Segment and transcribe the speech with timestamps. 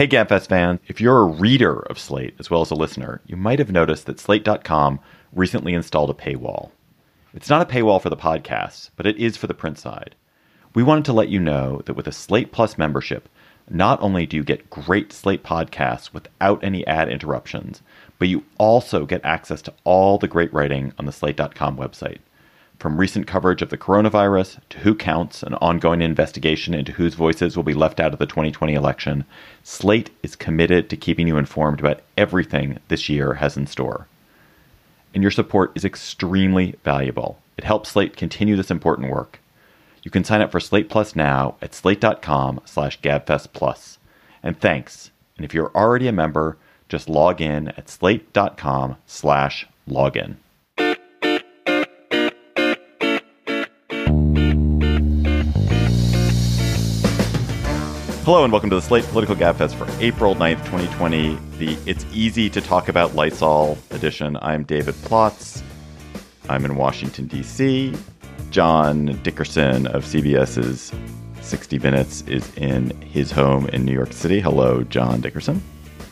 [0.00, 3.36] Hey, GabFest fans, if you're a reader of Slate as well as a listener, you
[3.36, 4.98] might have noticed that Slate.com
[5.30, 6.70] recently installed a paywall.
[7.34, 10.14] It's not a paywall for the podcast, but it is for the print side.
[10.74, 13.28] We wanted to let you know that with a Slate Plus membership,
[13.68, 17.82] not only do you get great Slate podcasts without any ad interruptions,
[18.18, 22.20] but you also get access to all the great writing on the Slate.com website.
[22.80, 27.54] From recent coverage of the coronavirus to who counts, an ongoing investigation into whose voices
[27.54, 29.26] will be left out of the 2020 election,
[29.62, 34.08] Slate is committed to keeping you informed about everything this year has in store.
[35.12, 37.38] And your support is extremely valuable.
[37.58, 39.40] It helps Slate continue this important work.
[40.02, 43.98] You can sign up for Slate Plus now at slate.com slash gabfestplus.
[44.42, 45.10] And thanks.
[45.36, 46.56] And if you're already a member,
[46.88, 50.36] just log in at slate.com slash login.
[58.30, 62.48] Hello and welcome to the Slate Political Gabfest for April 9th, 2020, the It's Easy
[62.50, 64.38] to Talk About Lysol edition.
[64.40, 65.64] I'm David Plotz.
[66.48, 67.92] I'm in Washington, D.C.
[68.52, 70.92] John Dickerson of CBS's
[71.40, 74.38] 60 Minutes is in his home in New York City.
[74.38, 75.60] Hello, John Dickerson.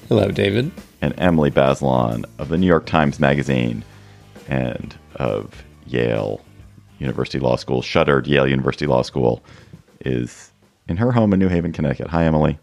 [0.08, 0.72] Hello, David.
[1.00, 3.84] And Emily Bazelon of the New York Times Magazine
[4.48, 6.44] and of Yale
[6.98, 9.40] University Law School, shuttered Yale University Law School,
[10.00, 10.50] is
[10.88, 12.08] in her home in New Haven, Connecticut.
[12.08, 12.58] Hi, Emily.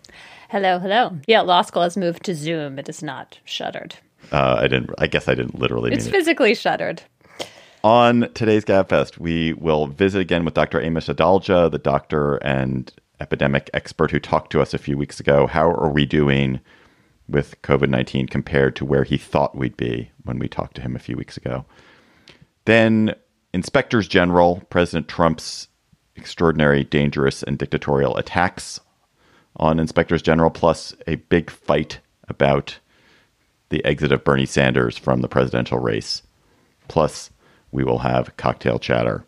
[0.50, 1.18] Hello, hello.
[1.28, 2.80] Yeah, law school has moved to Zoom.
[2.80, 3.96] It is not shuttered.
[4.32, 4.90] Uh, I didn't.
[4.98, 5.92] I guess I didn't literally.
[5.94, 7.02] It's physically shuttered.
[7.84, 10.80] On today's Gabfest, we will visit again with Dr.
[10.82, 15.46] Amesh Adalja, the doctor and epidemic expert who talked to us a few weeks ago.
[15.46, 16.60] How are we doing
[17.30, 20.96] with COVID nineteen compared to where he thought we'd be when we talked to him
[20.96, 21.66] a few weeks ago?
[22.66, 23.14] Then,
[23.54, 25.68] inspectors general, President Trump's
[26.16, 28.80] extraordinary, dangerous, and dictatorial attacks
[29.58, 32.80] on inspectors general, plus a big fight about
[33.70, 36.22] the exit of Bernie Sanders from the presidential race.
[36.88, 37.32] Plus,
[37.72, 39.26] we will have cocktail chatter.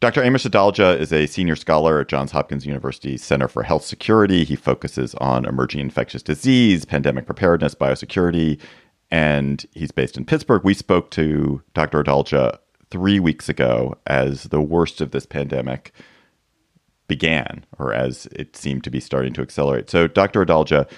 [0.00, 0.22] Dr.
[0.22, 4.44] Amesh Adalja is a senior scholar at Johns Hopkins University Center for Health Security.
[4.44, 8.60] He focuses on emerging infectious disease, pandemic preparedness, biosecurity,
[9.10, 10.64] and he's based in Pittsburgh.
[10.64, 12.04] We spoke to Dr.
[12.04, 12.58] Adalja
[12.90, 15.92] three weeks ago as the worst of this pandemic
[17.08, 19.90] began, or as it seemed to be starting to accelerate.
[19.90, 20.44] So, Dr.
[20.44, 20.88] Adalja,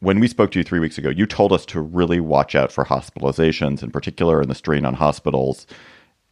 [0.00, 2.70] when we spoke to you three weeks ago, you told us to really watch out
[2.72, 5.66] for hospitalizations, in particular, and the strain on hospitals.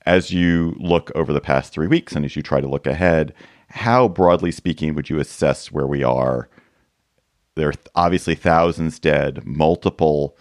[0.04, 3.34] As you look over the past three weeks and as you try to look ahead,
[3.68, 6.48] how broadly speaking would you assess where we are?
[7.56, 10.36] There are obviously thousands dead, multiple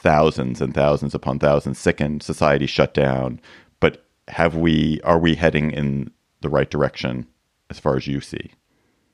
[0.00, 3.40] thousands and thousands upon thousands sickened, society shut down.
[3.80, 7.26] But have we are we heading in the right direction
[7.68, 8.52] as far as you see?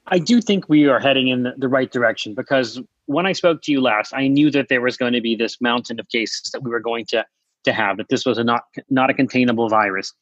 [0.09, 3.73] I do think we are heading in the, right direction because when I spoke to
[3.73, 6.63] you last, I knew that there was going to be this mountain of cases that
[6.63, 7.25] we were going to
[7.65, 10.13] to have, that this was a not not a containable virus.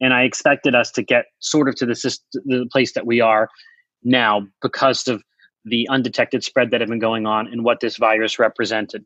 [0.00, 3.48] And I expected us to get sort of to the, the place that we are
[4.02, 5.22] now because of
[5.64, 9.04] the undetected spread that had been going on and what this virus represented.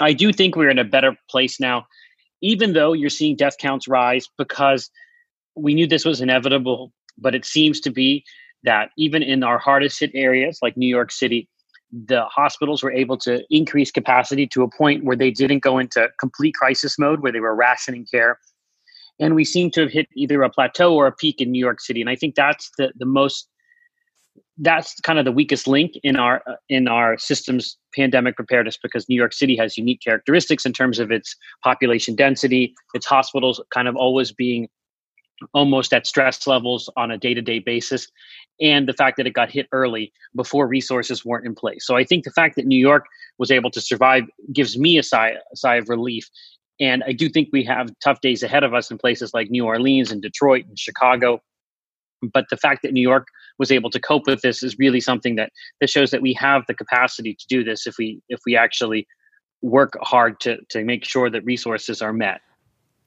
[0.00, 1.86] I do think we're in a better place now,
[2.40, 4.90] even though you're seeing death counts rise because
[5.54, 6.92] we knew this was inevitable.
[7.18, 8.24] But it seems to be
[8.64, 11.48] that even in our hardest hit areas like New York City,
[11.92, 16.08] the hospitals were able to increase capacity to a point where they didn't go into
[16.18, 18.38] complete crisis mode, where they were rationing care.
[19.20, 21.80] And we seem to have hit either a plateau or a peak in New York
[21.80, 22.00] City.
[22.00, 23.46] And I think that's the, the most
[24.58, 29.08] that's kind of the weakest link in our uh, in our system's pandemic preparedness because
[29.08, 33.88] New York City has unique characteristics in terms of its population density, its hospitals kind
[33.88, 34.68] of always being
[35.54, 38.06] almost at stress levels on a day-to-day basis
[38.60, 41.86] and the fact that it got hit early before resources weren't in place.
[41.86, 43.06] So I think the fact that New York
[43.38, 46.28] was able to survive gives me a sigh, a sigh of relief.
[46.78, 49.64] And I do think we have tough days ahead of us in places like New
[49.64, 51.40] Orleans and Detroit and Chicago.
[52.22, 53.26] But the fact that New York
[53.58, 56.64] was able to cope with this is really something that that shows that we have
[56.66, 59.06] the capacity to do this if we if we actually
[59.62, 62.40] work hard to to make sure that resources are met.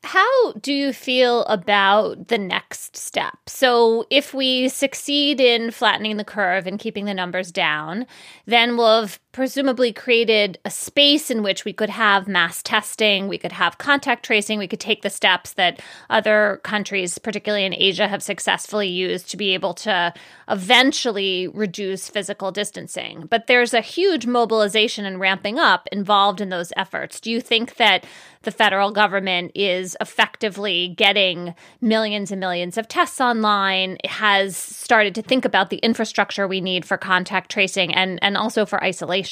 [0.05, 3.39] How do you feel about the next step?
[3.47, 8.05] So, if we succeed in flattening the curve and keeping the numbers down,
[8.45, 13.37] then we'll have presumably created a space in which we could have mass testing, we
[13.37, 18.07] could have contact tracing, we could take the steps that other countries, particularly in Asia,
[18.07, 20.13] have successfully used to be able to
[20.47, 23.27] eventually reduce physical distancing.
[23.29, 27.19] But there's a huge mobilization and ramping up involved in those efforts.
[27.19, 28.05] Do you think that
[28.43, 35.21] the federal government is effectively getting millions and millions of tests online, has started to
[35.21, 39.24] think about the infrastructure we need for contact tracing and, and also for isolation.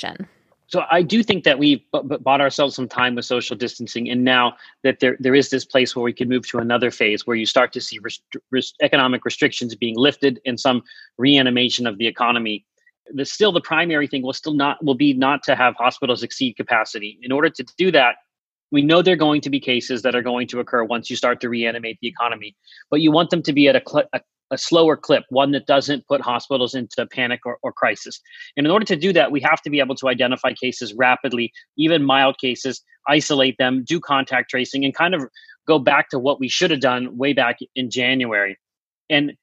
[0.68, 4.54] So I do think that we bought ourselves some time with social distancing, and now
[4.84, 7.46] that there there is this place where we can move to another phase where you
[7.46, 10.82] start to see rest- rest- economic restrictions being lifted and some
[11.18, 12.66] reanimation of the economy.
[13.14, 16.54] The still the primary thing will still not will be not to have hospitals exceed
[16.54, 17.20] capacity.
[17.22, 18.16] In order to do that,
[18.72, 21.16] we know there are going to be cases that are going to occur once you
[21.16, 22.56] start to reanimate the economy,
[22.90, 25.66] but you want them to be at a, cl- a, a slower clip, one that
[25.66, 28.20] doesn't put hospitals into panic or, or crisis.
[28.56, 31.52] And in order to do that, we have to be able to identify cases rapidly,
[31.78, 35.24] even mild cases, isolate them, do contact tracing, and kind of
[35.68, 38.58] go back to what we should have done way back in January.
[39.10, 39.34] And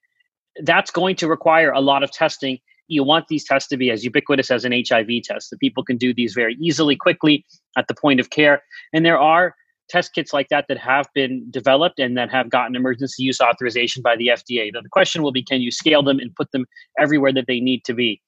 [0.63, 2.59] that's going to require a lot of testing
[2.91, 5.97] you want these tests to be as ubiquitous as an HIV test, that people can
[5.97, 7.45] do these very easily, quickly
[7.77, 8.61] at the point of care.
[8.93, 9.55] And there are
[9.89, 14.01] test kits like that that have been developed and that have gotten emergency use authorization
[14.01, 14.71] by the FDA.
[14.73, 16.65] Now, The question will be can you scale them and put them
[16.99, 18.21] everywhere that they need to be?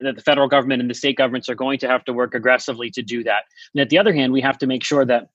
[0.00, 2.90] That the federal government and the state governments are going to have to work aggressively
[2.90, 3.44] to do that.
[3.74, 5.28] And at the other hand, we have to make sure that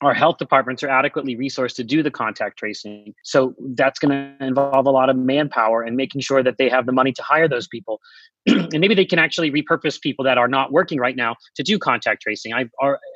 [0.00, 3.14] our health departments are adequately resourced to do the contact tracing.
[3.24, 6.86] So that's going to involve a lot of manpower and making sure that they have
[6.86, 8.00] the money to hire those people.
[8.46, 11.78] and maybe they can actually repurpose people that are not working right now to do
[11.78, 12.54] contact tracing.
[12.54, 12.66] I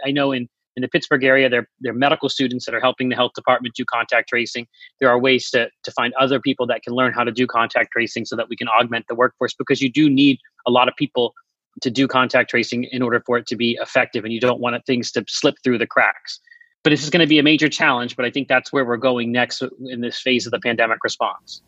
[0.04, 3.08] I know in in the Pittsburgh area, there, there are medical students that are helping
[3.08, 4.66] the health department do contact tracing.
[5.00, 7.90] There are ways to, to find other people that can learn how to do contact
[7.92, 10.94] tracing so that we can augment the workforce because you do need a lot of
[10.96, 11.34] people
[11.80, 14.76] to do contact tracing in order for it to be effective and you don't want
[14.86, 16.40] things to slip through the cracks
[16.82, 18.16] but this is going to be a major challenge.
[18.16, 21.62] But I think that's where we're going next in this phase of the pandemic response.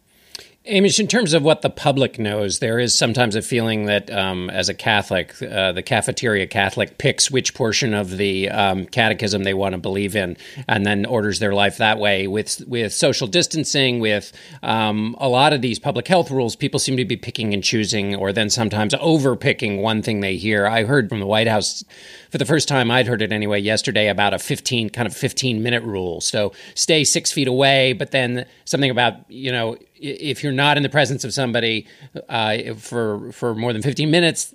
[0.66, 4.48] Amesh, in terms of what the public knows, there is sometimes a feeling that um,
[4.48, 9.52] as a Catholic, uh, the cafeteria Catholic picks which portion of the um, catechism they
[9.52, 12.26] want to believe in and then orders their life that way.
[12.26, 14.32] With, with social distancing, with
[14.62, 18.14] um, a lot of these public health rules, people seem to be picking and choosing
[18.14, 20.66] or then sometimes overpicking one thing they hear.
[20.66, 21.84] I heard from the White House
[22.30, 25.62] for the first time, I'd heard it anyway yesterday about a 15 kind of 15
[25.62, 26.22] minute rule.
[26.22, 30.82] So stay six feet away, but then something about, you know, if you're not in
[30.82, 31.86] the presence of somebody
[32.28, 34.54] uh, for for more than 15 minutes,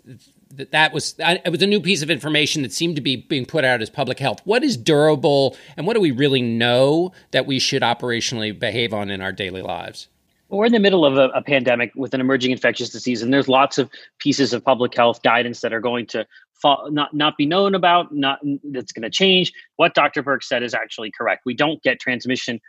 [0.51, 3.46] that that was it was a new piece of information that seemed to be being
[3.46, 4.42] put out as public health.
[4.46, 9.10] What is durable, and what do we really know that we should operationally behave on
[9.10, 10.07] in our daily lives?
[10.50, 13.48] We're in the middle of a, a, pandemic with an emerging infectious disease, and there's
[13.48, 13.88] lots of
[14.18, 16.25] pieces of public health guidance that are going to
[16.60, 19.54] fall, not not be known about, not that's going to change.
[19.75, 20.24] What Dr.
[20.24, 21.44] Birx said is actually correct.
[21.45, 22.60] We don't get transmission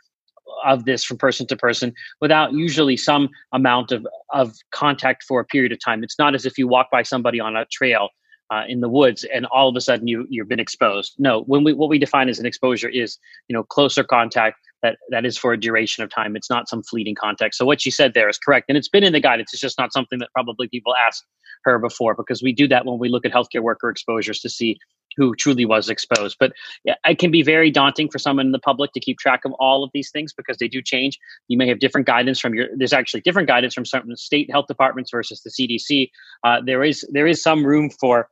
[0.65, 5.45] of this from person to person without usually some amount of, of contact for a
[5.45, 6.03] period of time.
[6.03, 8.11] It's not as if you walk by somebody on a trail
[8.51, 11.15] uh, in the woods and all of a sudden you you've been exposed.
[11.19, 13.19] No, when we what we define as an exposure is
[13.49, 16.35] you know closer contact that that is for a duration of time.
[16.37, 17.55] It's not some fleeting contact.
[17.55, 19.53] So what she said there is correct, and it's been in the guidance.
[19.53, 21.25] It's just not something that probably people asked
[21.65, 24.79] her before because we do that when we look at healthcare worker exposures to see
[25.17, 26.37] who truly was exposed.
[26.39, 26.53] But
[26.85, 29.85] it can be very daunting for someone in the public to keep track of all
[29.85, 31.19] of these things because they do change.
[31.49, 32.69] You may have different guidance from your.
[32.77, 36.11] There's actually different guidance from certain state health departments versus the CDC.
[36.45, 38.29] Uh, there is there is some room for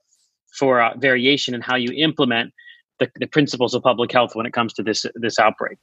[0.53, 2.53] for uh, variation in how you implement
[2.99, 5.79] the, the principles of public health when it comes to this this outbreak.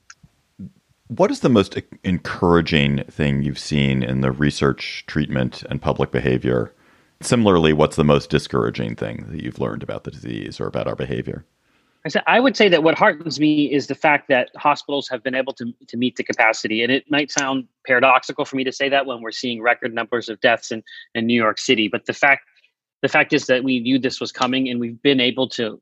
[1.08, 6.74] What is the most encouraging thing you've seen in the research, treatment, and public behavior
[7.26, 10.96] Similarly, what's the most discouraging thing that you've learned about the disease or about our
[10.96, 11.44] behavior?
[12.06, 15.24] I said I would say that what heartens me is the fact that hospitals have
[15.24, 16.84] been able to to meet the capacity.
[16.84, 20.30] And it might sound paradoxical for me to say that when we're seeing record numbers
[20.30, 20.84] of deaths in,
[21.16, 21.88] in New York City.
[21.88, 22.44] But the fact
[23.02, 25.82] the fact is that we knew this was coming and we've been able to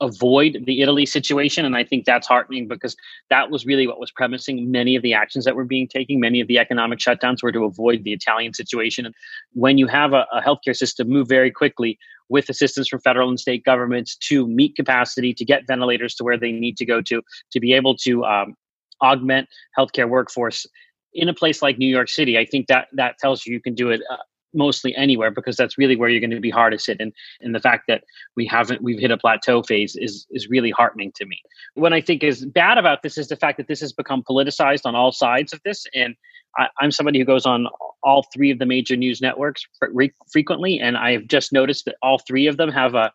[0.00, 1.64] avoid the Italy situation.
[1.64, 2.96] And I think that's heartening because
[3.30, 6.20] that was really what was premising many of the actions that were being taken.
[6.20, 9.06] Many of the economic shutdowns were to avoid the Italian situation.
[9.06, 9.14] And
[9.52, 13.40] when you have a, a healthcare system move very quickly with assistance from federal and
[13.40, 17.22] state governments to meet capacity, to get ventilators to where they need to go to,
[17.50, 18.54] to be able to um,
[19.02, 20.66] augment healthcare workforce
[21.14, 23.74] in a place like New York City, I think that that tells you you can
[23.74, 24.16] do it uh,
[24.54, 27.60] mostly anywhere because that's really where you're going to be hardest hit and and the
[27.60, 28.04] fact that
[28.36, 31.40] we haven't we've hit a plateau phase is is really heartening to me.
[31.74, 34.86] What i think is bad about this is the fact that this has become politicized
[34.86, 36.14] on all sides of this and
[36.56, 37.66] I, am somebody who goes on
[38.02, 42.18] all three of the major news networks fre- frequently and i've just noticed that all
[42.18, 43.12] three of them have a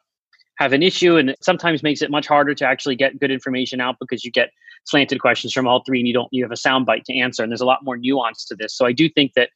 [0.57, 3.81] have an issue and it sometimes makes it much harder to actually get good information
[3.81, 4.51] out because you get
[4.85, 7.51] slanted questions from all three and you don't you have a soundbite to answer and
[7.51, 8.75] there's a lot more nuance to this.
[8.75, 9.49] So i do think that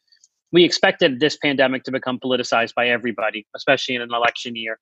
[0.52, 4.80] we expected this pandemic to become politicized by everybody, especially in an election year.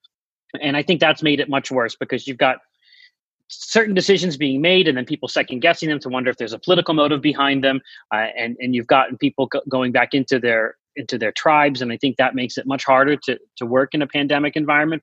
[0.60, 2.58] And I think that's made it much worse because you've got
[3.48, 6.58] certain decisions being made and then people second guessing them to wonder if there's a
[6.58, 7.80] political motive behind them
[8.12, 11.92] uh, and and you've gotten people go- going back into their into their tribes and
[11.92, 15.00] i think that makes it much harder to to work in a pandemic environment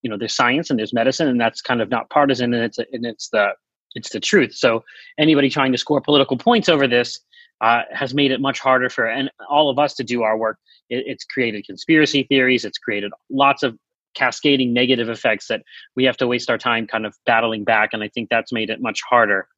[0.00, 2.78] you know there's science and there's medicine and that's kind of not partisan and it's
[2.78, 3.48] and it's the
[3.94, 4.82] it's the truth so
[5.18, 7.20] anybody trying to score political points over this
[7.64, 10.58] uh, has made it much harder for and all of us to do our work.
[10.90, 12.62] It, it's created conspiracy theories.
[12.66, 13.78] It's created lots of
[14.14, 15.62] cascading negative effects that
[15.96, 17.94] we have to waste our time kind of battling back.
[17.94, 19.48] And I think that's made it much harder.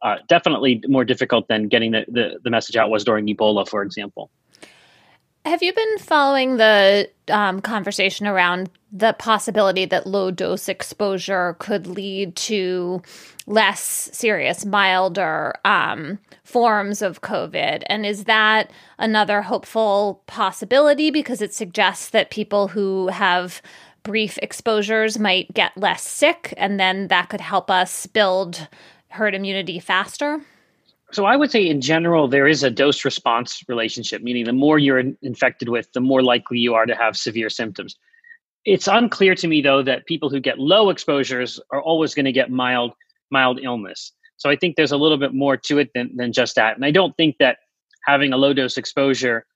[0.00, 3.82] Uh, definitely more difficult than getting the, the, the message out was during Ebola, for
[3.82, 4.30] example.
[5.46, 11.86] Have you been following the um, conversation around the possibility that low dose exposure could
[11.86, 13.00] lead to
[13.46, 17.84] less serious, milder um, forms of COVID?
[17.86, 23.62] And is that another hopeful possibility because it suggests that people who have
[24.02, 28.66] brief exposures might get less sick and then that could help us build
[29.10, 30.40] herd immunity faster?
[31.12, 34.78] So I would say in general there is a dose response relationship, meaning the more
[34.78, 37.96] you're infected with, the more likely you are to have severe symptoms.
[38.64, 42.32] It's unclear to me though that people who get low exposures are always going to
[42.32, 42.92] get mild
[43.30, 44.12] mild illness.
[44.36, 46.74] So I think there's a little bit more to it than than just that.
[46.74, 47.58] And I don't think that
[48.04, 49.46] having a low dose exposure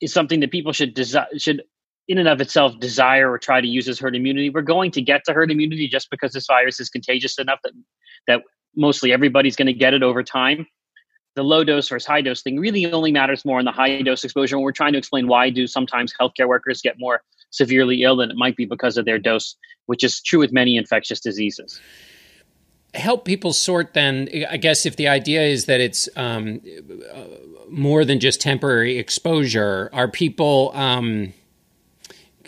[0.00, 1.62] is something that people should desire should
[2.08, 4.50] in and of itself desire or try to use as herd immunity.
[4.50, 7.72] We're going to get to herd immunity just because this virus is contagious enough that
[8.26, 8.42] that
[8.76, 10.66] mostly everybody's going to get it over time.
[11.34, 14.22] The low dose versus high dose thing really only matters more in the high dose
[14.22, 14.56] exposure.
[14.56, 18.30] And we're trying to explain why do sometimes healthcare workers get more severely ill than
[18.30, 21.80] it might be because of their dose, which is true with many infectious diseases.
[22.94, 26.60] Help people sort then, I guess, if the idea is that it's um,
[27.70, 30.72] more than just temporary exposure, are people.
[30.74, 31.32] Um,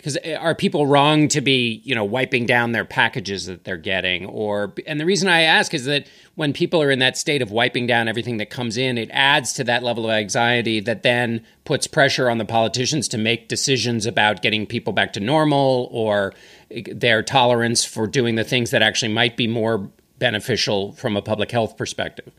[0.05, 3.75] because eh, are people wrong to be you know wiping down their packages that they're
[3.75, 4.27] getting?
[4.27, 7.49] Or and the reason i ask is that when people are in that state of
[7.49, 11.43] wiping down everything that comes in it adds to that level of anxiety that then
[11.63, 16.33] puts pressure on the politicians to make decisions about getting people back to normal or
[16.69, 21.21] eh, their tolerance for doing the things that actually might be more beneficial from a
[21.21, 22.31] public health perspective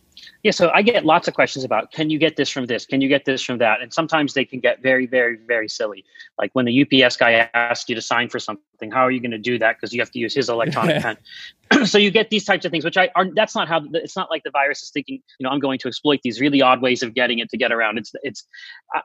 [0.46, 2.86] yeah, so I get lots of questions about can you get this from this?
[2.86, 3.82] Can you get this from that?
[3.82, 6.04] And sometimes they can get very, very, very silly.
[6.38, 9.32] Like when the UPS guy asks you to sign for something, how are you going
[9.32, 9.74] to do that?
[9.74, 11.16] Because you have to use his electronic pen.
[11.84, 14.30] so you get these types of things, which I are that's not how it's not
[14.30, 15.20] like the virus is thinking.
[15.40, 17.72] You know, I'm going to exploit these really odd ways of getting it to get
[17.72, 17.98] around.
[17.98, 18.44] It's it's.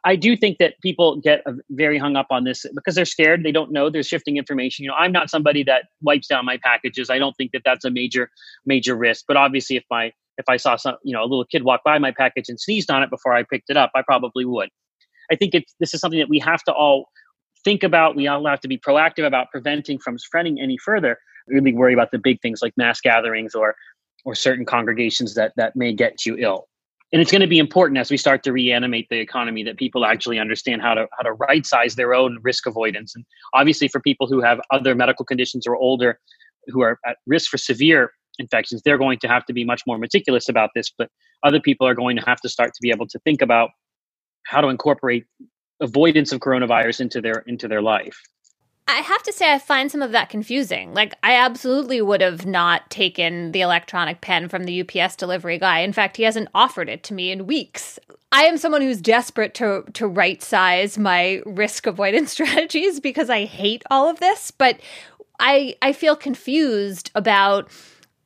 [0.05, 3.41] I do think that people get uh, very hung up on this because they're scared.
[3.41, 3.89] They don't know.
[3.89, 4.83] There's shifting information.
[4.83, 7.09] You know, I'm not somebody that wipes down my packages.
[7.09, 8.29] I don't think that that's a major
[8.63, 9.25] major risk.
[9.27, 11.97] But obviously, if my if I saw some, you know, a little kid walk by
[11.99, 14.69] my package and sneezed on it before I picked it up, I probably would.
[15.31, 17.05] I think it's this is something that we have to all
[17.63, 18.15] think about.
[18.15, 21.17] We all have to be proactive about preventing from spreading any further.
[21.47, 23.75] Really worry about the big things like mass gatherings or
[24.25, 26.67] or certain congregations that that may get you ill.
[27.13, 30.05] And it's going to be important as we start to reanimate the economy that people
[30.05, 33.13] actually understand how to how to right size their own risk avoidance.
[33.15, 36.19] And obviously, for people who have other medical conditions or older,
[36.67, 39.97] who are at risk for severe infections, they're going to have to be much more
[39.97, 40.91] meticulous about this.
[40.97, 41.09] But
[41.43, 43.69] other people are going to have to start to be able to think about
[44.45, 45.25] how to incorporate
[45.79, 48.17] avoidance of coronavirus into their into their life.
[48.87, 50.93] I have to say, I find some of that confusing.
[50.93, 55.79] Like, I absolutely would have not taken the electronic pen from the UPS delivery guy.
[55.79, 57.99] In fact, he hasn't offered it to me in weeks.
[58.33, 63.45] I am someone who's desperate to to right size my risk avoidance strategies because I
[63.45, 64.51] hate all of this.
[64.51, 64.79] But
[65.39, 67.69] I I feel confused about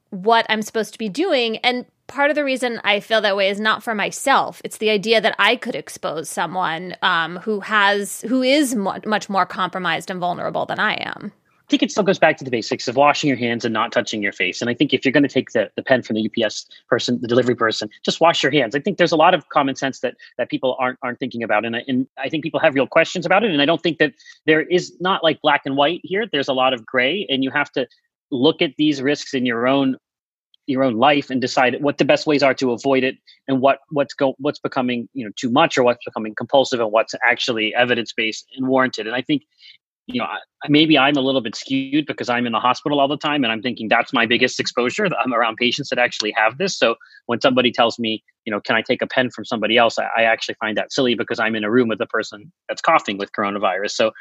[0.10, 1.58] what I'm supposed to be doing.
[1.58, 4.62] And part of the reason I feel that way is not for myself.
[4.64, 9.46] It's the idea that I could expose someone um, who has who is much more
[9.46, 11.32] compromised and vulnerable than I am.
[11.66, 13.92] I think it still goes back to the basics of washing your hands and not
[13.92, 14.62] touching your face.
[14.62, 17.20] And I think if you're going to take the, the pen from the UPS person,
[17.22, 18.76] the delivery person, just wash your hands.
[18.76, 21.66] I think there's a lot of common sense that that people aren't aren't thinking about,
[21.66, 23.50] and I, and I think people have real questions about it.
[23.50, 24.14] And I don't think that
[24.46, 26.28] there is not like black and white here.
[26.32, 27.88] There's a lot of gray, and you have to
[28.32, 29.98] look at these risks in your own
[30.68, 33.18] your own life and decide what the best ways are to avoid it
[33.48, 36.92] and what what's go what's becoming you know too much or what's becoming compulsive and
[36.92, 39.06] what's actually evidence based and warranted.
[39.06, 39.44] And i think
[40.08, 40.28] you know
[40.68, 43.52] maybe i'm a little bit skewed because i'm in the hospital all the time and
[43.52, 45.08] i'm thinking that's my biggest exposure.
[45.24, 46.78] I'm around patients that actually have this.
[46.78, 46.96] So
[47.28, 50.00] when somebody tells me you know can i take a pen from somebody else?
[50.00, 52.82] I, I actually find that silly because i'm in a room with a person that's
[52.82, 53.92] coughing with coronavirus.
[53.92, 54.12] So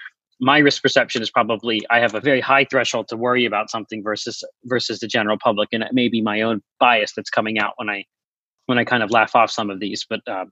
[0.40, 4.02] my risk perception is probably I have a very high threshold to worry about something
[4.02, 7.74] versus versus the general public, and it may be my own bias that's coming out
[7.76, 8.04] when I
[8.66, 10.06] when I kind of laugh off some of these.
[10.08, 10.50] But um,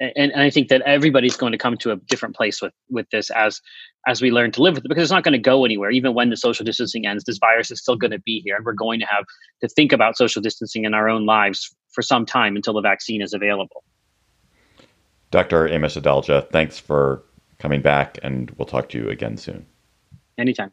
[0.00, 3.08] and, and I think that everybody's going to come to a different place with with
[3.10, 3.60] this as
[4.06, 5.90] as we learn to live with it because it's not going to go anywhere.
[5.90, 8.64] Even when the social distancing ends, this virus is still going to be here, and
[8.64, 9.24] we're going to have
[9.60, 13.22] to think about social distancing in our own lives for some time until the vaccine
[13.22, 13.84] is available.
[15.30, 15.68] Dr.
[15.68, 17.24] Amesh Adalja, thanks for
[17.58, 19.66] coming back, and we'll talk to you again soon.
[20.38, 20.72] Anytime.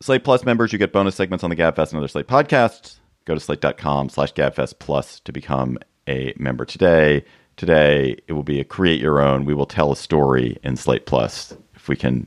[0.00, 2.96] Slate Plus members, you get bonus segments on the GabFest and other Slate podcasts.
[3.24, 7.24] Go to slate.com slash GabFest Plus to become a member today.
[7.56, 9.44] Today, it will be a create your own.
[9.44, 12.26] We will tell a story in Slate Plus if we can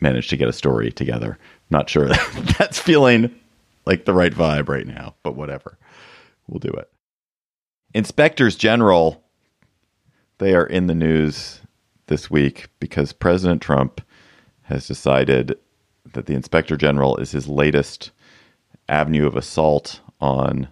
[0.00, 1.38] manage to get a story together.
[1.70, 2.08] Not sure
[2.58, 3.34] that's feeling
[3.84, 5.76] like the right vibe right now, but whatever.
[6.46, 6.90] We'll do it.
[7.94, 9.22] Inspectors General,
[10.38, 11.60] they are in the news
[12.12, 14.02] this week because President Trump
[14.64, 15.58] has decided
[16.12, 18.10] that the inspector general is his latest
[18.86, 20.68] avenue of assault on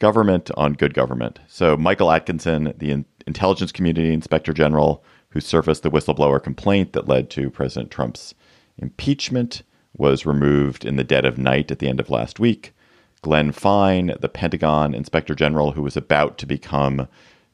[0.00, 1.38] government, on good government.
[1.48, 7.08] So, Michael Atkinson, the in- intelligence community inspector general who surfaced the whistleblower complaint that
[7.08, 8.34] led to President Trump's
[8.76, 9.62] impeachment,
[9.96, 12.74] was removed in the dead of night at the end of last week.
[13.22, 17.08] Glenn Fine, the Pentagon inspector general who was about to become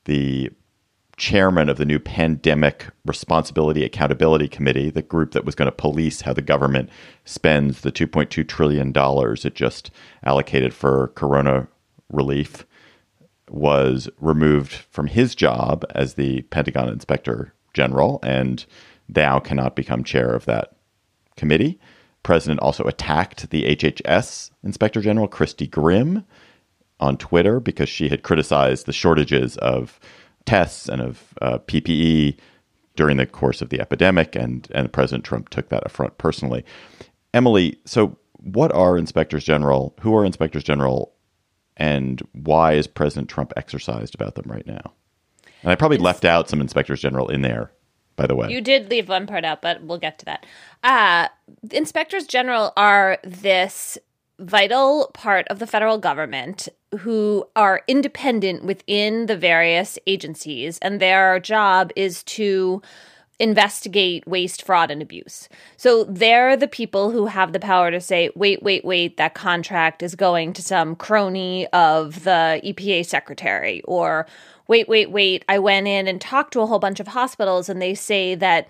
[0.07, 0.51] the
[1.21, 6.23] chairman of the new Pandemic Responsibility Accountability Committee, the group that was going to police
[6.23, 6.89] how the government
[7.27, 9.91] spends the $2.2 trillion it just
[10.25, 11.69] allocated for corona
[12.11, 12.65] relief,
[13.51, 18.65] was removed from his job as the Pentagon Inspector General and
[19.07, 20.75] now cannot become chair of that
[21.37, 21.79] committee.
[22.23, 26.25] President also attacked the HHS Inspector General, Christi Grimm,
[26.99, 29.99] on Twitter because she had criticized the shortages of
[30.47, 32.37] tests and of uh, PPE
[32.97, 36.65] during the course of the epidemic, and and President Trump took that affront personally.
[37.33, 39.95] Emily, so what are inspectors general?
[40.01, 41.13] Who are inspectors general,
[41.77, 44.93] and why is President Trump exercised about them right now?
[45.63, 47.71] And I probably it's, left out some inspectors general in there,
[48.17, 48.51] by the way.
[48.51, 50.47] You did leave one part out, but we'll get to that.
[50.83, 51.29] Uh,
[51.71, 53.99] inspectors general are this
[54.41, 56.69] vital part of the federal government
[57.01, 62.83] who are independent within the various agencies, and their job is to
[63.39, 65.49] investigate waste, fraud, and abuse.
[65.77, 70.03] So they're the people who have the power to say, wait, wait, wait, that contract
[70.03, 74.27] is going to some crony of the EPA secretary, or
[74.69, 77.83] wait, wait, wait, I went in and talked to a whole bunch of hospitals and
[77.83, 78.69] they say that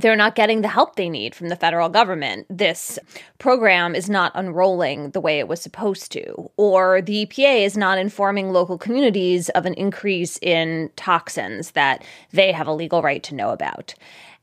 [0.00, 2.46] they're not getting the help they need from the federal government.
[2.48, 2.98] This
[3.38, 7.98] program is not unrolling the way it was supposed to, or the EPA is not
[7.98, 13.34] informing local communities of an increase in toxins that they have a legal right to
[13.34, 13.94] know about.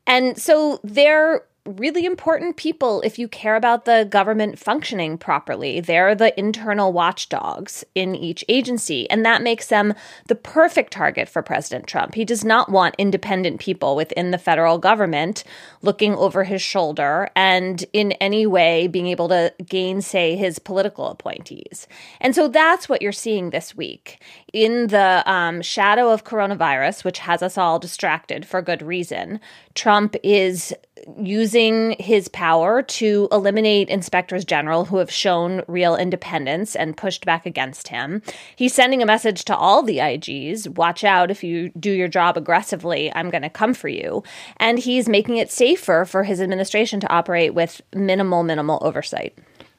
[0.06, 5.80] And so they're really important people if you care about the government functioning properly.
[5.80, 9.94] They're the internal watchdogs in each agency, and that makes them
[10.28, 12.14] the perfect target for President Trump.
[12.14, 15.44] He does not want independent people within the federal government
[15.82, 21.86] looking over his shoulder and in any way being able to gainsay his political appointees.
[22.20, 24.22] And so that's what you're seeing this week.
[24.52, 29.40] In the um, shadow of coronavirus, which has us all distracted for good reason,
[29.74, 30.74] Trump is
[31.18, 37.46] using his power to eliminate inspectors general who have shown real independence and pushed back
[37.46, 38.22] against him.
[38.54, 42.36] He's sending a message to all the IGs watch out if you do your job
[42.36, 44.22] aggressively, I'm going to come for you.
[44.56, 49.36] And he's making it safer for his administration to operate with minimal, minimal oversight.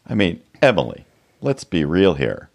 [0.07, 1.05] I mean, Emily,
[1.41, 2.49] let's be real here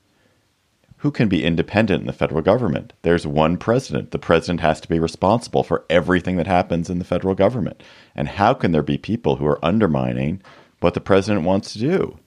[1.03, 2.93] who can be independent in the federal government?
[3.03, 4.13] There's one president.
[4.13, 7.83] The president has to be responsible for everything that happens in the federal government.
[8.15, 10.41] And how can there be people who are undermining
[10.79, 12.19] what the president wants to do?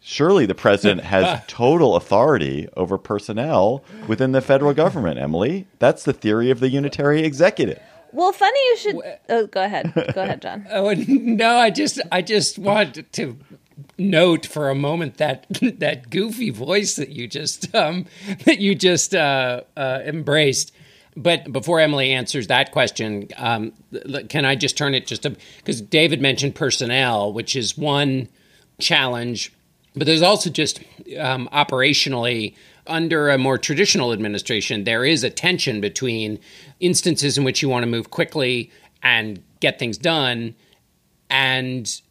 [0.00, 5.66] Surely the president has total authority over personnel within the federal government, Emily.
[5.78, 7.78] That's the theory of the unitary executive.
[8.10, 8.96] Well, funny you should.
[9.28, 9.92] Oh, go ahead.
[10.14, 10.66] Go ahead, John.
[10.70, 13.36] Oh no, I just, I just want to
[13.98, 15.46] note for a moment that
[15.78, 18.06] that goofy voice that you just um,
[18.44, 20.72] that you just uh, uh, embraced.
[21.16, 23.72] But before Emily answers that question, um,
[24.28, 28.28] can I just turn it just because David mentioned personnel, which is one
[28.80, 29.52] challenge
[29.94, 30.80] But there's also just
[31.18, 32.54] um, operationally,
[32.86, 36.40] under a more traditional administration, there is a tension between
[36.80, 38.70] instances in which you want to move quickly
[39.02, 40.54] and get things done
[41.30, 42.02] and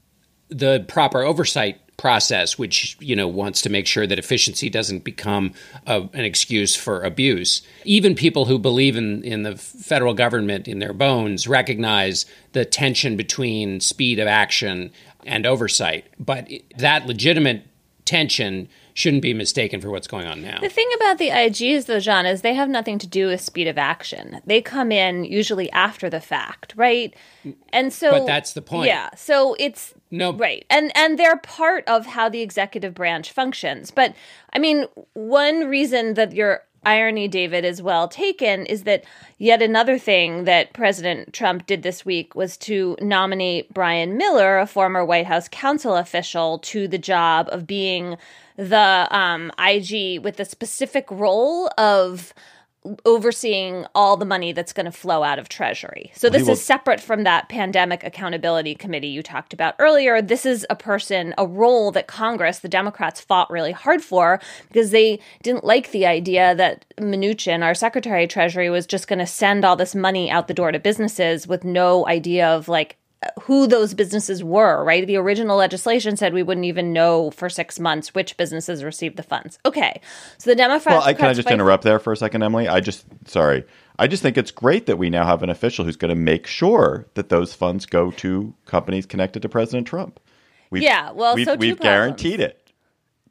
[0.53, 5.53] the proper oversight process, which you know wants to make sure that efficiency doesn't become
[5.85, 7.61] a, an excuse for abuse.
[7.83, 13.15] Even people who believe in in the federal government in their bones recognize the tension
[13.15, 14.91] between speed of action
[15.25, 16.05] and oversight.
[16.19, 17.63] But that legitimate
[18.05, 20.60] tension shouldn't be mistaken for what's going on now.
[20.60, 23.67] The thing about the IGs, though, John, is they have nothing to do with speed
[23.67, 24.39] of action.
[24.45, 27.13] They come in usually after the fact, right?
[27.69, 28.88] And so, but that's the point.
[28.88, 29.10] Yeah.
[29.15, 33.89] So it's no right, and and they're part of how the executive branch functions.
[33.91, 34.15] But
[34.53, 39.06] I mean, one reason that your irony, David, is well taken is that
[39.38, 44.67] yet another thing that President Trump did this week was to nominate Brian Miller, a
[44.67, 48.17] former White House counsel official, to the job of being
[48.57, 52.33] the um, IG with the specific role of
[53.05, 56.11] overseeing all the money that's going to flow out of Treasury.
[56.15, 60.21] So this will- is separate from that pandemic accountability committee you talked about earlier.
[60.21, 64.91] This is a person, a role that Congress, the Democrats, fought really hard for because
[64.91, 69.27] they didn't like the idea that Mnuchin, our Secretary of Treasury, was just going to
[69.27, 72.97] send all this money out the door to businesses with no idea of like
[73.43, 75.05] who those businesses were, right?
[75.05, 79.23] The original legislation said we wouldn't even know for six months which businesses received the
[79.23, 79.59] funds.
[79.65, 80.01] Okay.
[80.38, 80.97] So the Democrats.
[80.97, 82.67] Well, I, can I just interrupt there for a second, Emily?
[82.67, 83.65] I just, sorry.
[83.99, 86.47] I just think it's great that we now have an official who's going to make
[86.47, 90.19] sure that those funds go to companies connected to President Trump.
[90.69, 92.62] We've, yeah, well, we've, so we've guaranteed it.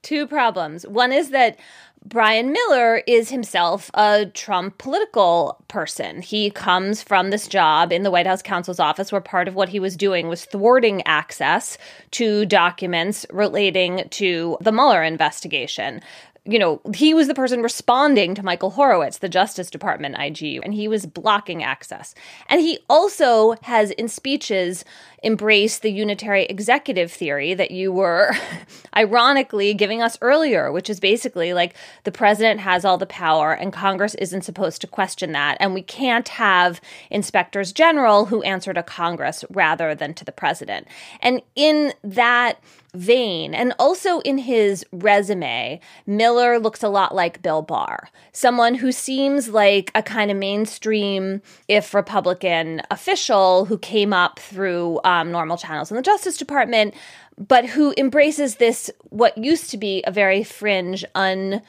[0.03, 0.87] Two problems.
[0.87, 1.59] One is that
[2.05, 6.21] Brian Miller is himself a Trump political person.
[6.21, 9.69] He comes from this job in the White House counsel's office where part of what
[9.69, 11.79] he was doing was thwarting access
[12.13, 16.01] to documents relating to the Mueller investigation
[16.45, 20.75] you know, he was the person responding to Michael Horowitz, the Justice Department IG, and
[20.75, 22.17] he was blocking access.
[22.49, 24.85] And he also has, in speeches,
[25.23, 28.33] embraced the unitary executive theory that you were
[28.97, 33.73] ironically giving us earlier, which is basically like the president has all the power and
[33.73, 35.57] Congress isn't supposed to question that.
[35.61, 40.89] And we can't have inspectors general who answer to Congress rather than to the president.
[41.21, 42.59] And in that,
[42.95, 43.55] vein.
[43.55, 49.49] And also in his resume, Miller looks a lot like Bill Barr, someone who seems
[49.49, 55.91] like a kind of mainstream, if Republican official who came up through um, normal channels
[55.91, 56.95] in the Justice Department,
[57.39, 61.63] but who embraces this, what used to be a very fringe, un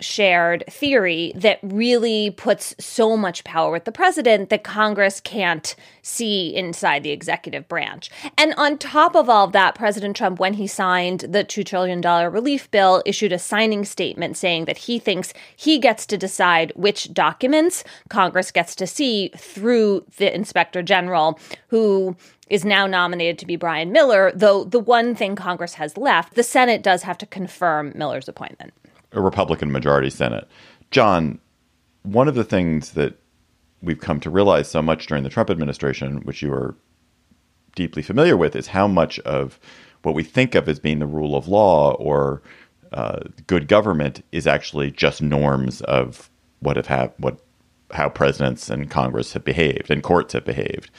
[0.00, 6.54] shared theory that really puts so much power with the president that Congress can't see
[6.54, 8.10] inside the executive branch.
[8.36, 12.00] And on top of all of that, President Trump, when he signed the $2 trillion
[12.00, 17.12] relief bill, issued a signing statement saying that he thinks he gets to decide which
[17.14, 22.16] documents Congress gets to see through the inspector general, who
[22.50, 26.42] is now nominated to be Brian Miller, though the one thing Congress has left, the
[26.42, 28.74] Senate does have to confirm Miller's appointment
[29.14, 30.48] a Republican majority Senate.
[30.90, 31.38] John,
[32.02, 33.18] one of the things that
[33.82, 36.74] we've come to realize so much during the Trump administration, which you are
[37.74, 39.58] deeply familiar with, is how much of
[40.02, 42.42] what we think of as being the rule of law or
[42.92, 47.38] uh, good government is actually just norms of what have ha- what
[47.90, 50.90] how presidents and Congress have behaved and courts have behaved.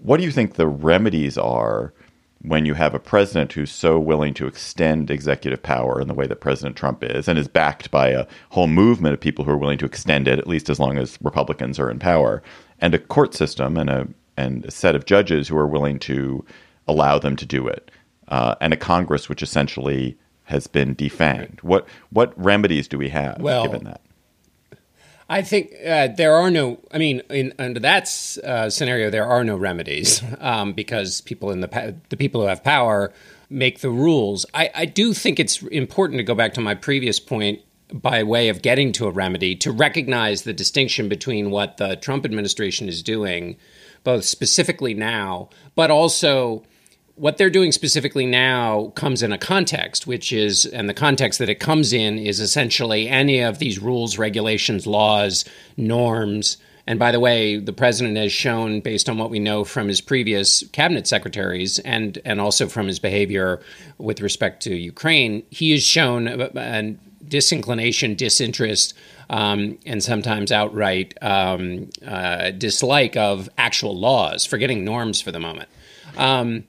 [0.00, 1.92] What do you think the remedies are
[2.46, 6.28] when you have a president who's so willing to extend executive power in the way
[6.28, 9.58] that President Trump is and is backed by a whole movement of people who are
[9.58, 12.44] willing to extend it, at least as long as Republicans are in power,
[12.80, 14.06] and a court system and a
[14.36, 16.44] and a set of judges who are willing to
[16.86, 17.90] allow them to do it,
[18.28, 21.60] uh, and a Congress which essentially has been defanged.
[21.64, 24.00] What what remedies do we have well, given that?
[25.28, 26.78] I think uh, there are no.
[26.92, 31.60] I mean, in, under that uh, scenario, there are no remedies um, because people in
[31.60, 33.12] the the people who have power
[33.50, 34.46] make the rules.
[34.54, 37.60] I, I do think it's important to go back to my previous point
[37.92, 42.24] by way of getting to a remedy to recognize the distinction between what the Trump
[42.24, 43.56] administration is doing,
[44.02, 46.64] both specifically now, but also
[47.16, 51.48] what they're doing specifically now comes in a context, which is, and the context that
[51.48, 55.44] it comes in is essentially any of these rules, regulations, laws,
[55.78, 56.58] norms.
[56.86, 60.02] And by the way, the president has shown, based on what we know from his
[60.02, 63.60] previous cabinet secretaries and, and also from his behavior
[63.96, 68.94] with respect to Ukraine, he has shown a, disinclination, disinterest,
[69.30, 75.68] um, and sometimes outright um, uh, dislike of actual laws, forgetting norms for the moment.
[76.16, 76.64] Um,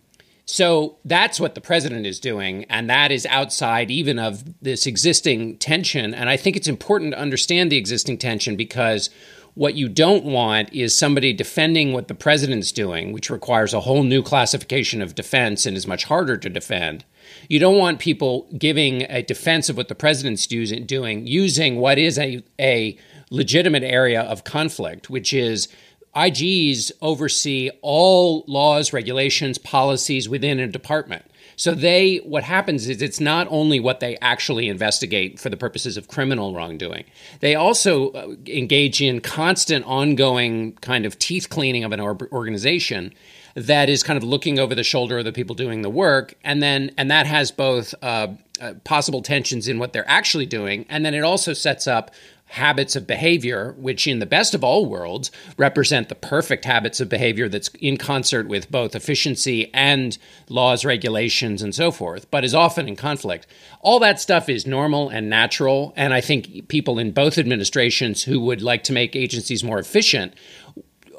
[0.49, 5.57] So that's what the president is doing, and that is outside even of this existing
[5.57, 6.13] tension.
[6.13, 9.09] And I think it's important to understand the existing tension because
[9.55, 14.03] what you don't want is somebody defending what the president's doing, which requires a whole
[14.03, 17.03] new classification of defense and is much harder to defend.
[17.49, 22.17] You don't want people giving a defense of what the president's doing using what is
[22.17, 22.97] a, a
[23.31, 25.67] legitimate area of conflict, which is
[26.15, 31.23] IGs oversee all laws, regulations, policies within a department.
[31.57, 35.97] So they what happens is it's not only what they actually investigate for the purposes
[35.97, 37.05] of criminal wrongdoing.
[37.39, 43.11] They also uh, engage in constant ongoing kind of teeth cleaning of an organization
[43.55, 46.61] that is kind of looking over the shoulder of the people doing the work and
[46.61, 48.27] then and that has both uh,
[48.61, 52.11] uh, possible tensions in what they're actually doing and then it also sets up
[52.47, 57.09] habits of behavior, which in the best of all worlds represent the perfect habits of
[57.09, 60.17] behavior that's in concert with both efficiency and
[60.49, 63.47] laws, regulations, and so forth, but is often in conflict.
[63.81, 65.93] All that stuff is normal and natural.
[65.95, 70.33] And I think people in both administrations who would like to make agencies more efficient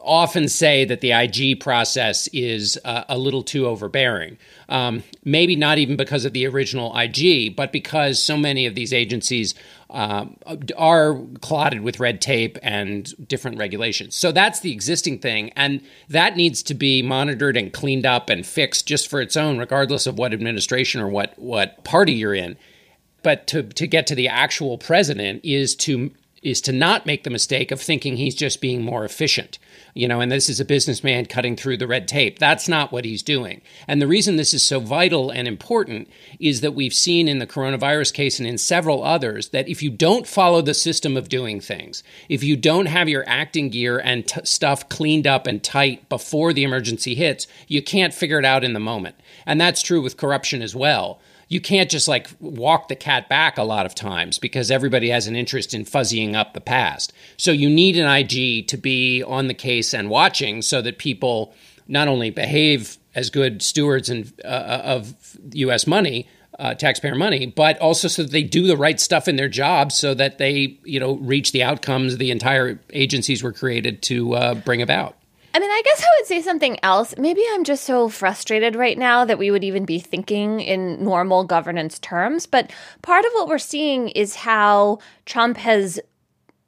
[0.08, 4.38] often say that the IG process is uh, a little too overbearing.
[4.68, 8.92] Um, maybe not even because of the original IG, but because so many of these
[8.92, 9.54] agencies
[9.90, 10.36] um,
[10.76, 14.16] are clotted with red tape and different regulations.
[14.16, 15.50] So that's the existing thing.
[15.50, 19.58] And that needs to be monitored and cleaned up and fixed just for its own,
[19.58, 22.56] regardless of what administration or what, what party you're in.
[23.22, 27.30] But to, to get to the actual president is to is to not make the
[27.30, 29.58] mistake of thinking he's just being more efficient.
[29.94, 32.38] You know, and this is a businessman cutting through the red tape.
[32.38, 33.60] That's not what he's doing.
[33.88, 37.46] And the reason this is so vital and important is that we've seen in the
[37.46, 41.60] coronavirus case and in several others that if you don't follow the system of doing
[41.60, 46.08] things, if you don't have your acting gear and t- stuff cleaned up and tight
[46.08, 49.16] before the emergency hits, you can't figure it out in the moment.
[49.46, 53.56] And that's true with corruption as well you can't just like walk the cat back
[53.58, 57.12] a lot of times because everybody has an interest in fuzzying up the past.
[57.36, 61.54] So you need an IG to be on the case and watching so that people
[61.86, 65.14] not only behave as good stewards in, uh, uh of
[65.54, 65.86] U.S.
[65.86, 69.48] money, uh, taxpayer money, but also so that they do the right stuff in their
[69.48, 74.34] jobs so that they, you know, reach the outcomes the entire agencies were created to
[74.34, 75.17] uh, bring about.
[75.58, 77.16] I mean, I guess I would say something else.
[77.18, 81.42] Maybe I'm just so frustrated right now that we would even be thinking in normal
[81.42, 82.46] governance terms.
[82.46, 82.70] But
[83.02, 85.98] part of what we're seeing is how Trump has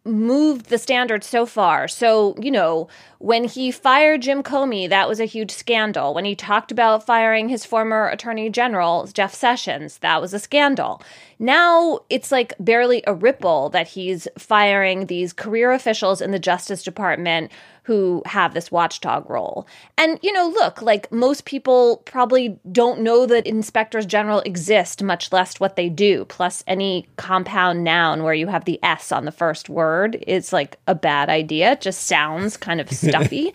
[0.04, 1.86] moved the standard so far.
[1.86, 6.12] So, you know, when he fired Jim Comey, that was a huge scandal.
[6.12, 11.00] When he talked about firing his former attorney general, Jeff Sessions, that was a scandal.
[11.42, 16.82] Now it's like barely a ripple that he's firing these career officials in the Justice
[16.82, 17.50] Department
[17.84, 19.66] who have this watchdog role.
[19.96, 25.32] And, you know, look, like most people probably don't know that inspectors general exist, much
[25.32, 26.26] less what they do.
[26.26, 30.76] Plus, any compound noun where you have the S on the first word is like
[30.86, 31.72] a bad idea.
[31.72, 33.54] It just sounds kind of stuffy.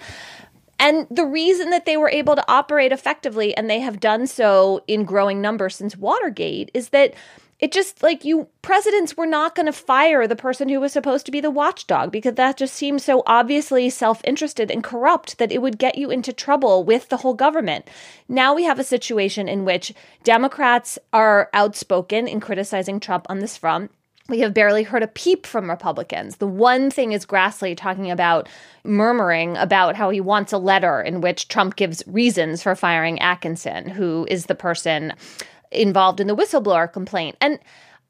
[0.79, 4.83] And the reason that they were able to operate effectively, and they have done so
[4.87, 7.13] in growing numbers since Watergate, is that
[7.59, 11.25] it just like you presidents were not going to fire the person who was supposed
[11.25, 15.61] to be the watchdog because that just seems so obviously self-interested and corrupt that it
[15.61, 17.87] would get you into trouble with the whole government.
[18.27, 23.57] Now we have a situation in which Democrats are outspoken in criticizing Trump on this
[23.57, 23.91] front.
[24.27, 26.37] We have barely heard a peep from Republicans.
[26.37, 28.49] The one thing is Grassley talking about
[28.83, 33.87] murmuring about how he wants a letter in which Trump gives reasons for firing Atkinson,
[33.87, 35.13] who is the person
[35.71, 37.37] involved in the whistleblower complaint.
[37.41, 37.59] And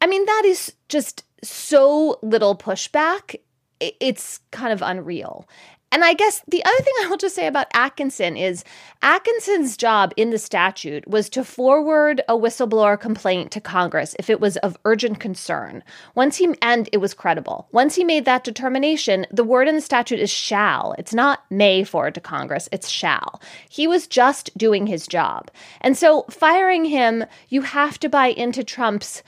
[0.02, 3.36] I mean, that is just so little pushback.
[3.80, 5.48] It's kind of unreal.
[5.96, 8.66] And I guess the other thing I will just say about Atkinson is
[9.02, 14.42] Atkinson's job in the statute was to forward a whistleblower complaint to Congress if it
[14.42, 15.86] was of urgent concern.
[16.14, 17.70] Once he and it was credible.
[17.72, 20.94] Once he made that determination, the word in the statute is shall.
[20.98, 23.42] It's not may forward to Congress, it's shall.
[23.70, 25.50] He was just doing his job.
[25.80, 29.24] And so firing him, you have to buy into Trump's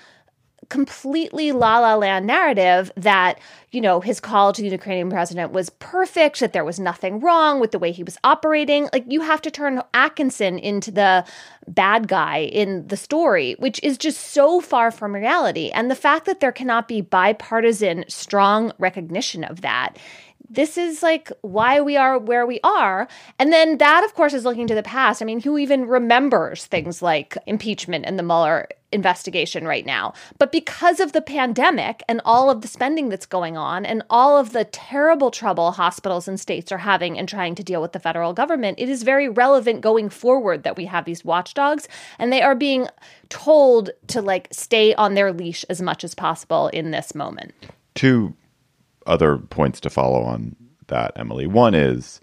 [0.69, 3.39] completely la la land narrative that,
[3.71, 7.59] you know, his call to the Ukrainian president was perfect, that there was nothing wrong
[7.59, 8.89] with the way he was operating.
[8.91, 11.25] Like, you have to turn Atkinson into the
[11.67, 15.69] bad guy in the story, which is just so far from reality.
[15.73, 19.97] And the fact that there cannot be bipartisan, strong recognition of that
[20.49, 23.07] this is like why we are where we are.
[23.39, 25.21] And then that, of course, is looking to the past.
[25.21, 30.13] I mean, who even remembers things like impeachment and the Mueller investigation right now.
[30.37, 34.37] But because of the pandemic and all of the spending that's going on and all
[34.37, 37.99] of the terrible trouble hospitals and states are having in trying to deal with the
[37.99, 42.41] federal government, it is very relevant going forward that we have these watchdogs and they
[42.41, 42.87] are being
[43.27, 47.53] told to like stay on their leash as much as possible in this moment.
[47.93, 48.35] Two
[49.07, 50.55] other points to follow on
[50.87, 51.47] that, Emily.
[51.47, 52.21] One is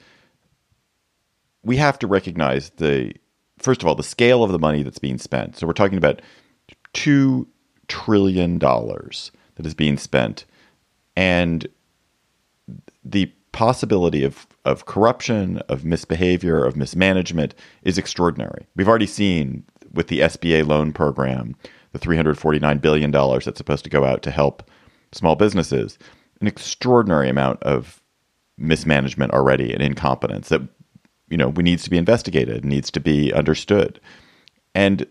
[1.62, 3.12] we have to recognize the
[3.58, 5.56] first of all the scale of the money that's being spent.
[5.56, 6.22] So we're talking about
[6.92, 7.48] two
[7.88, 10.44] trillion dollars that is being spent,
[11.16, 11.66] and
[13.04, 18.66] the possibility of of corruption, of misbehavior, of mismanagement is extraordinary.
[18.74, 21.54] We've already seen with the SBA loan program,
[21.92, 24.68] the $349 billion that's supposed to go out to help
[25.12, 25.98] small businesses,
[26.40, 28.02] an extraordinary amount of
[28.56, 30.62] mismanagement already and incompetence that
[31.28, 34.00] you know we needs to be investigated, needs to be understood.
[34.74, 35.06] And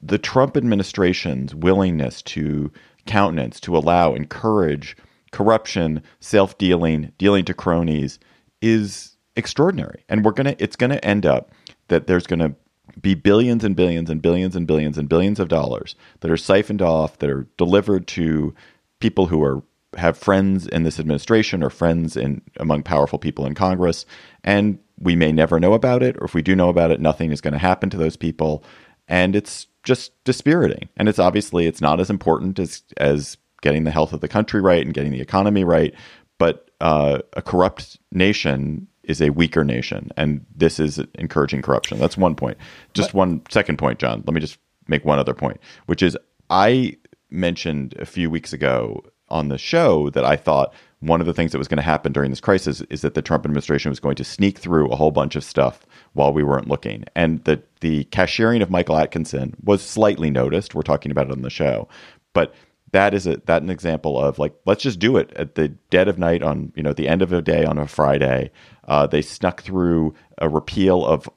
[0.00, 2.70] the Trump administration's willingness to
[3.06, 4.96] countenance, to allow, encourage
[5.32, 8.18] corruption, self-dealing, dealing to cronies
[8.62, 10.04] is extraordinary.
[10.08, 11.52] And we're gonna it's gonna end up
[11.88, 12.54] that there's gonna
[13.00, 16.82] be billions and billions and billions and billions and billions of dollars that are siphoned
[16.82, 18.54] off, that are delivered to
[19.00, 19.62] people who are
[19.96, 24.04] have friends in this administration or friends in among powerful people in Congress,
[24.44, 27.32] and we may never know about it, or if we do know about it, nothing
[27.32, 28.64] is going to happen to those people,
[29.06, 30.88] and it's just dispiriting.
[30.96, 34.60] And it's obviously it's not as important as as getting the health of the country
[34.60, 35.94] right and getting the economy right,
[36.38, 41.98] but uh, a corrupt nation is a weaker nation, and this is encouraging corruption.
[41.98, 42.58] That's one point.
[42.92, 44.22] Just one second point, John.
[44.26, 46.16] Let me just make one other point, which is
[46.50, 46.96] I
[47.30, 51.52] mentioned a few weeks ago on the show that I thought one of the things
[51.52, 54.16] that was going to happen during this crisis is that the Trump administration was going
[54.16, 57.04] to sneak through a whole bunch of stuff while we weren't looking.
[57.14, 60.74] And that the cashiering of Michael Atkinson was slightly noticed.
[60.74, 61.88] We're talking about it on the show.
[62.32, 62.52] But
[62.92, 66.08] that is a that an example of like let's just do it at the dead
[66.08, 68.50] of night on you know the end of a day on a Friday.
[68.84, 71.28] Uh, they snuck through a repeal of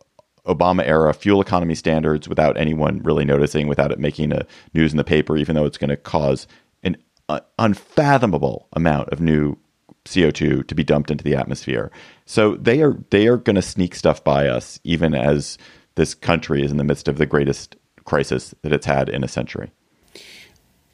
[0.47, 4.97] Obama era fuel economy standards without anyone really noticing, without it making a news in
[4.97, 6.47] the paper, even though it's going to cause
[7.59, 9.57] unfathomable amount of new
[10.05, 11.91] CO2 to be dumped into the atmosphere.
[12.25, 15.57] So they are they are going to sneak stuff by us even as
[15.95, 19.27] this country is in the midst of the greatest crisis that it's had in a
[19.27, 19.71] century.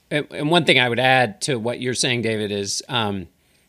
[0.09, 3.27] And one thing I would add to what you're saying, David, is um,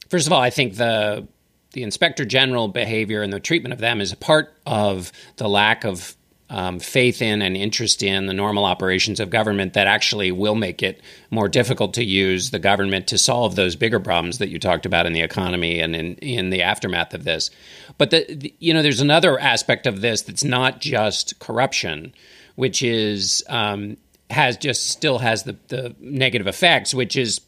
[0.09, 1.27] first of all, I think the
[1.73, 5.85] the inspector general behavior and the treatment of them is a part of the lack
[5.85, 6.17] of
[6.51, 10.83] um, faith in and interest in the normal operations of government that actually will make
[10.83, 14.87] it more difficult to use the government to solve those bigger problems that you talked
[14.87, 17.51] about in the economy and in, in the aftermath of this.
[17.99, 22.15] But the, the you know, there's another aspect of this that's not just corruption,
[22.55, 23.99] which is um,
[24.31, 27.41] has just still has the, the negative effects, which is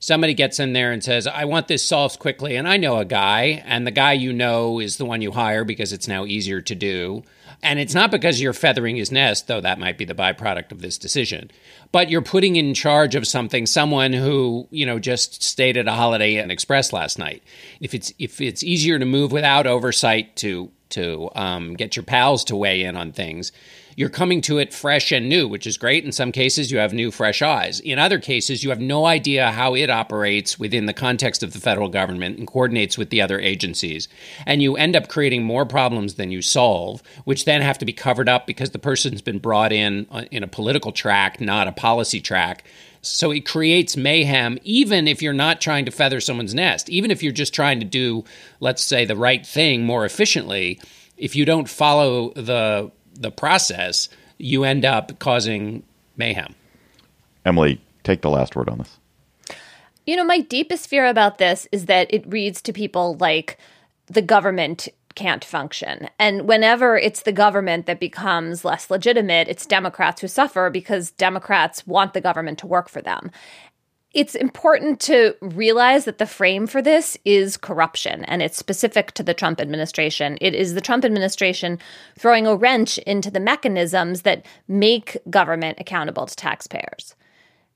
[0.00, 2.56] somebody gets in there and says, I want this solved quickly.
[2.56, 5.64] And I know a guy, and the guy you know is the one you hire
[5.64, 7.22] because it's now easier to do.
[7.62, 10.80] And it's not because you're feathering his nest, though that might be the byproduct of
[10.80, 11.50] this decision.
[11.92, 15.92] But you're putting in charge of something someone who, you know, just stayed at a
[15.92, 17.42] Holiday Inn Express last night.
[17.80, 22.44] If it's if it's easier to move without oversight to to um, get your pals
[22.44, 23.52] to weigh in on things,
[23.96, 26.04] you're coming to it fresh and new, which is great.
[26.04, 27.80] In some cases, you have new, fresh eyes.
[27.80, 31.60] In other cases, you have no idea how it operates within the context of the
[31.60, 34.08] federal government and coordinates with the other agencies.
[34.46, 37.92] And you end up creating more problems than you solve, which then have to be
[37.92, 41.72] covered up because the person's been brought in uh, in a political track, not a
[41.72, 42.64] policy track.
[43.02, 47.22] So it creates mayhem, even if you're not trying to feather someone's nest, even if
[47.22, 48.24] you're just trying to do,
[48.60, 50.80] let's say, the right thing more efficiently.
[51.16, 54.08] If you don't follow the the process,
[54.38, 55.82] you end up causing
[56.16, 56.54] mayhem.
[57.44, 58.98] Emily, take the last word on this.
[60.06, 63.58] You know, my deepest fear about this is that it reads to people like
[64.06, 66.08] the government can't function.
[66.18, 71.86] And whenever it's the government that becomes less legitimate, it's Democrats who suffer because Democrats
[71.86, 73.30] want the government to work for them
[74.12, 79.22] it's important to realize that the frame for this is corruption and it's specific to
[79.22, 80.36] the Trump administration.
[80.40, 81.78] It is the Trump administration
[82.18, 87.14] throwing a wrench into the mechanisms that make government accountable to taxpayers.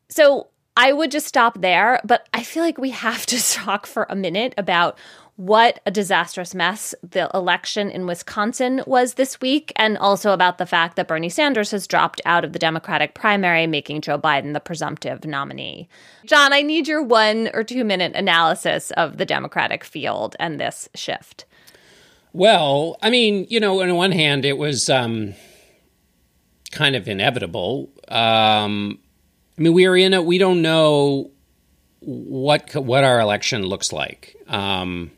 [0.09, 4.07] So I would just stop there, but I feel like we have to talk for
[4.11, 4.99] a minute about
[5.37, 10.67] what a disastrous mess the election in Wisconsin was this week, and also about the
[10.67, 14.61] fact that Bernie Sanders has dropped out of the Democratic primary, making Joe Biden the
[14.61, 15.89] presumptive nominee.
[16.25, 20.89] John, I need your one or two minute analysis of the Democratic field and this
[20.95, 21.47] shift.
[22.33, 25.35] Well, I mean, you know, on one hand, it was um,
[26.71, 27.91] kind of inevitable.
[28.09, 28.99] Um,
[29.59, 30.23] I mean, we are in a.
[30.23, 31.31] We don't know
[32.01, 34.37] what what our election looks like.
[34.49, 35.11] Um,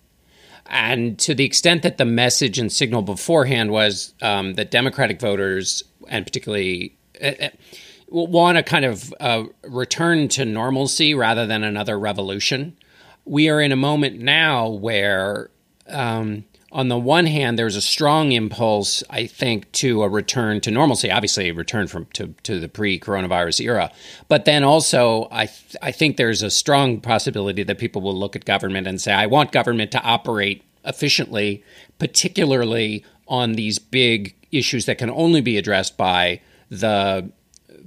[0.69, 5.83] and to the extent that the message and signal beforehand was um, that Democratic voters,
[6.09, 7.49] and particularly, uh, uh
[8.09, 12.77] want to kind of uh, return to normalcy rather than another revolution.
[13.25, 15.51] We are in a moment now where
[15.89, 20.71] um, on the one hand, there's a strong impulse, I think, to a return to
[20.71, 21.11] normalcy.
[21.11, 23.93] Obviously, a return from to, to the pre-coronavirus era,
[24.29, 28.35] but then also, I th- I think there's a strong possibility that people will look
[28.35, 31.62] at government and say, "I want government to operate efficiently,
[31.99, 37.31] particularly on these big issues that can only be addressed by the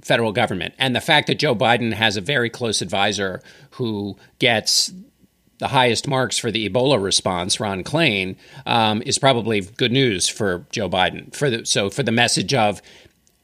[0.00, 4.90] federal government." And the fact that Joe Biden has a very close advisor who gets
[5.60, 8.36] the highest marks for the Ebola response, Ron Klain,
[8.66, 11.34] um, is probably good news for Joe Biden.
[11.34, 12.82] For the, so for the message of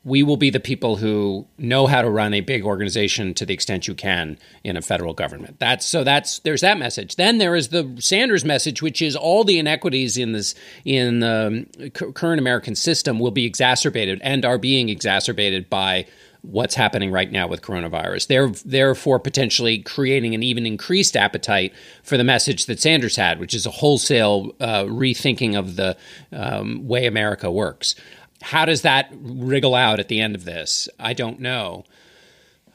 [0.03, 3.53] we will be the people who know how to run a big organization to the
[3.53, 5.59] extent you can in a federal government.
[5.59, 7.17] That's so that's there's that message.
[7.17, 10.55] Then there is the Sanders message, which is all the inequities in this
[10.85, 16.07] in the current American system will be exacerbated and are being exacerbated by
[16.47, 18.29] what's happening right now with coronavirus.
[18.29, 23.55] They're therefore potentially creating an even increased appetite for the message that Sanders had, which
[23.55, 25.97] is a wholesale uh, rethinking of the
[26.33, 27.95] um, way America works.
[28.43, 30.89] How does that wriggle out at the end of this?
[30.99, 31.85] I don't know.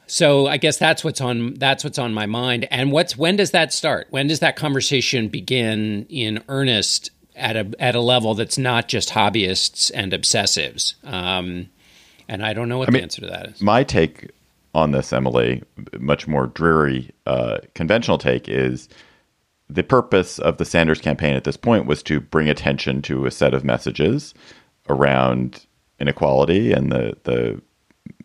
[0.06, 2.68] So I guess that's what's on that's what's on my mind.
[2.70, 4.08] And what's when does that start?
[4.10, 9.10] When does that conversation begin in earnest at a at a level that's not just
[9.10, 10.94] hobbyists and obsessives?
[11.10, 11.70] Um,
[12.32, 13.60] and I don't know what I the mean, answer to that is.
[13.60, 14.30] My take
[14.74, 15.62] on this, Emily,
[15.98, 18.88] much more dreary, uh, conventional take is
[19.68, 23.30] the purpose of the Sanders campaign at this point was to bring attention to a
[23.30, 24.32] set of messages
[24.88, 25.66] around
[26.00, 27.60] inequality and the the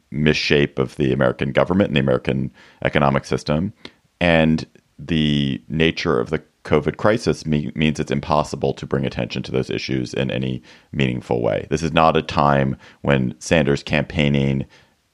[0.09, 2.49] misshape of the American government and the American
[2.85, 3.73] economic system,
[4.21, 4.65] and
[4.97, 9.69] the nature of the COVID crisis me- means it's impossible to bring attention to those
[9.69, 10.61] issues in any
[10.91, 11.65] meaningful way.
[11.69, 14.65] This is not a time when Sanders campaigning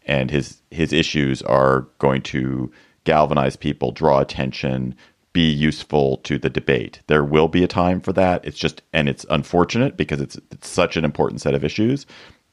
[0.06, 2.72] and his his issues are going to
[3.06, 4.96] galvanize people, draw attention,
[5.32, 7.02] be useful to the debate.
[7.08, 8.44] There will be a time for that.
[8.44, 12.06] It's just and it's unfortunate because it's, it's such an important set of issues,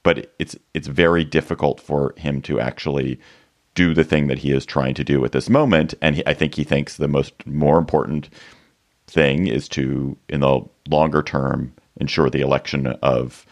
[0.03, 3.19] but it's it's very difficult for him to actually
[3.75, 6.35] do the thing that he is trying to do at this moment and he, I
[6.35, 8.29] think he thinks the most more important
[9.11, 13.47] thing is to, in the longer term, ensure the election of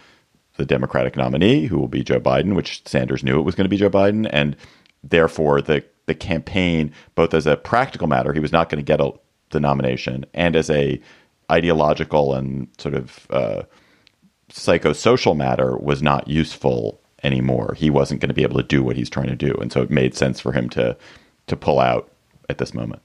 [0.57, 3.71] the Democratic nominee, who will be Joe Biden, which Sanders knew it was going to
[3.71, 4.57] be Joe Biden, and
[5.03, 9.01] therefore the the campaign, both as a practical matter, he was not going to get
[9.01, 9.13] a,
[9.51, 11.01] the nomination, and as a
[11.51, 13.63] ideological and sort of uh,
[14.51, 17.75] psychosocial matter, was not useful anymore.
[17.77, 19.83] He wasn't going to be able to do what he's trying to do, and so
[19.83, 20.97] it made sense for him to
[21.47, 22.11] to pull out
[22.49, 23.03] at this moment.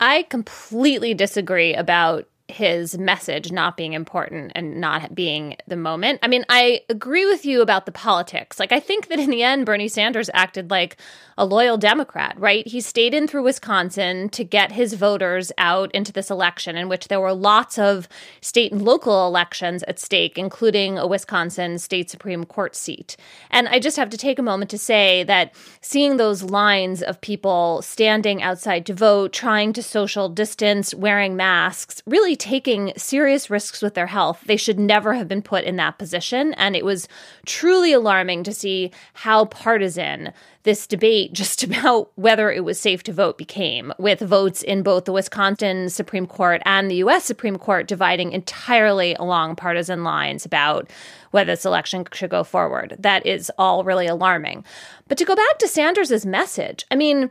[0.00, 6.20] I completely disagree about his message not being important and not being the moment.
[6.22, 8.60] I mean, I agree with you about the politics.
[8.60, 10.96] Like, I think that in the end, Bernie Sanders acted like
[11.38, 12.66] a loyal Democrat, right?
[12.66, 17.08] He stayed in through Wisconsin to get his voters out into this election, in which
[17.08, 18.08] there were lots of
[18.40, 23.16] state and local elections at stake, including a Wisconsin state Supreme Court seat.
[23.50, 27.20] And I just have to take a moment to say that seeing those lines of
[27.20, 33.82] people standing outside to vote, trying to social distance, wearing masks, really taking serious risks
[33.82, 36.54] with their health, they should never have been put in that position.
[36.54, 37.08] And it was
[37.46, 40.32] truly alarming to see how partisan
[40.62, 45.06] this debate just about whether it was safe to vote became, with votes in both
[45.06, 47.24] the Wisconsin Supreme Court and the U.S.
[47.24, 50.90] Supreme Court dividing entirely along partisan lines about
[51.30, 52.96] whether this election should go forward.
[52.98, 54.64] That is all really alarming.
[55.08, 57.30] But to go back to Sanders's message, I mean,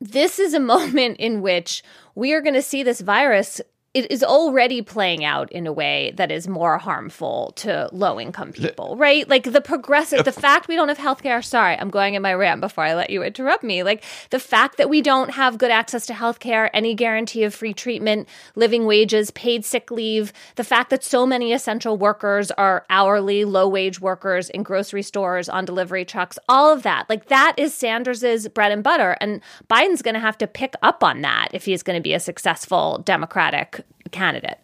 [0.00, 1.82] this is a moment in which
[2.14, 3.60] we are going to see this virus
[3.96, 8.52] it is already playing out in a way that is more harmful to low income
[8.52, 9.26] people, right?
[9.26, 11.42] Like the progressive, the fact we don't have healthcare.
[11.42, 13.82] Sorry, I'm going in my rant before I let you interrupt me.
[13.82, 17.72] Like the fact that we don't have good access to healthcare, any guarantee of free
[17.72, 23.46] treatment, living wages, paid sick leave, the fact that so many essential workers are hourly,
[23.46, 27.08] low wage workers in grocery stores, on delivery trucks, all of that.
[27.08, 29.16] Like that is Sanders's bread and butter.
[29.22, 29.40] And
[29.70, 32.20] Biden's going to have to pick up on that if he's going to be a
[32.20, 34.58] successful Democratic candidate.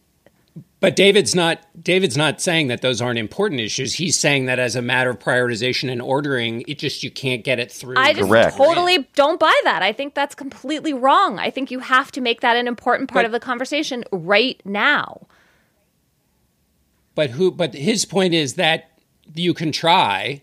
[0.82, 3.94] But David's not David's not saying that those aren't important issues.
[3.94, 7.60] He's saying that as a matter of prioritization and ordering, it just you can't get
[7.60, 7.94] it through.
[7.96, 8.56] I just Correct.
[8.56, 9.84] totally don't buy that.
[9.84, 11.38] I think that's completely wrong.
[11.38, 14.60] I think you have to make that an important part but, of the conversation right
[14.64, 15.28] now.
[17.14, 18.98] But who but his point is that
[19.36, 20.42] you can try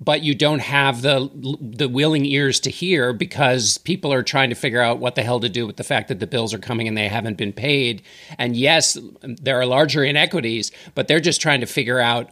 [0.00, 1.30] but you don't have the
[1.60, 5.40] the willing ears to hear because people are trying to figure out what the hell
[5.40, 8.02] to do with the fact that the bills are coming and they haven't been paid.
[8.38, 12.30] And yes, there are larger inequities, but they're just trying to figure out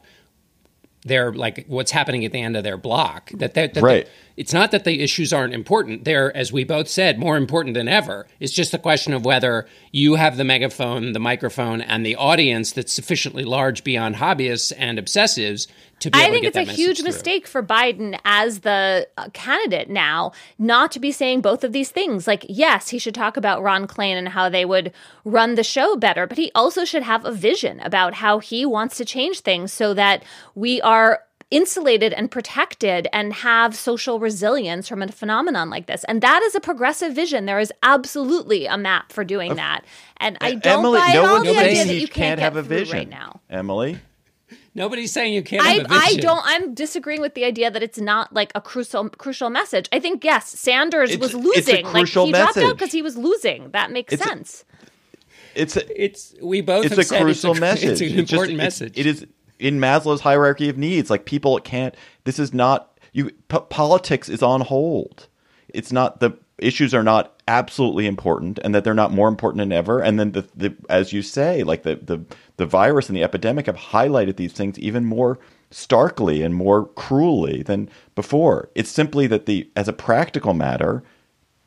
[1.05, 3.31] their like what's happening at the end of their block.
[3.35, 4.09] That, that, that right.
[4.37, 6.05] It's not that the issues aren't important.
[6.05, 8.27] They're, as we both said, more important than ever.
[8.41, 12.73] It's just a question of whether you have the megaphone, the microphone, and the audience
[12.73, 15.69] that's sufficiently large beyond hobbyists and obsessives
[16.13, 17.07] I able think to get it's that a huge through.
[17.07, 21.91] mistake for Biden as the uh, candidate now not to be saying both of these
[21.91, 22.27] things.
[22.27, 24.93] Like, yes, he should talk about Ron Klain and how they would
[25.25, 28.97] run the show better, but he also should have a vision about how he wants
[28.99, 30.23] to change things so that
[30.55, 36.03] we are insulated and protected and have social resilience from a phenomenon like this.
[36.05, 37.47] And that is a progressive vision.
[37.47, 39.85] There is absolutely a map for doing that.
[40.17, 42.17] And I don't Emily, buy no at all one's the idea that you you can't
[42.17, 43.41] can't, have a vision right now.
[43.49, 43.99] Emily.
[44.77, 46.21] Nobody's saying you can't I, have a I vision.
[46.23, 49.89] don't I'm disagreeing with the idea that it's not like a crucial crucial message.
[49.93, 51.85] I think yes, Sanders It's- was it's a losing.
[51.87, 53.71] crucial like he dropped out because he was losing.
[53.71, 54.65] That makes It's a- sense.
[55.55, 57.91] It's a, It's we both it's have a said crucial it's a, message.
[57.91, 58.99] It's an It's just- important it's- message.
[58.99, 59.27] It is
[59.61, 61.09] in Maslow's hierarchy of needs.
[61.11, 61.95] Like people can't.
[62.25, 63.31] This is not you.
[63.49, 65.29] P- politics is on hold.
[65.69, 66.33] It's not the
[66.65, 70.01] issues are not absolutely important, and that they're not more important than ever.
[70.01, 72.25] And then the, the as you say, like the the
[72.57, 75.39] the virus and the epidemic have highlighted these things even more
[75.71, 78.71] starkly and more cruelly than before.
[78.75, 81.03] It's simply that the as a practical matter,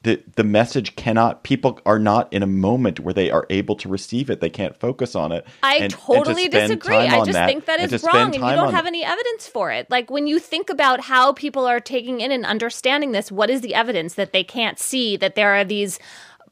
[0.08, 3.90] the the message cannot people are not in a moment where they are able to
[3.90, 4.40] receive it.
[4.40, 5.46] They can't focus on it.
[5.62, 6.96] I And- and to totally disagree.
[6.96, 9.90] I just think that is wrong and you don't have any evidence for it.
[9.90, 13.62] Like when you think about how people are taking in and understanding this, what is
[13.62, 16.00] the evidence that they can't see that there are these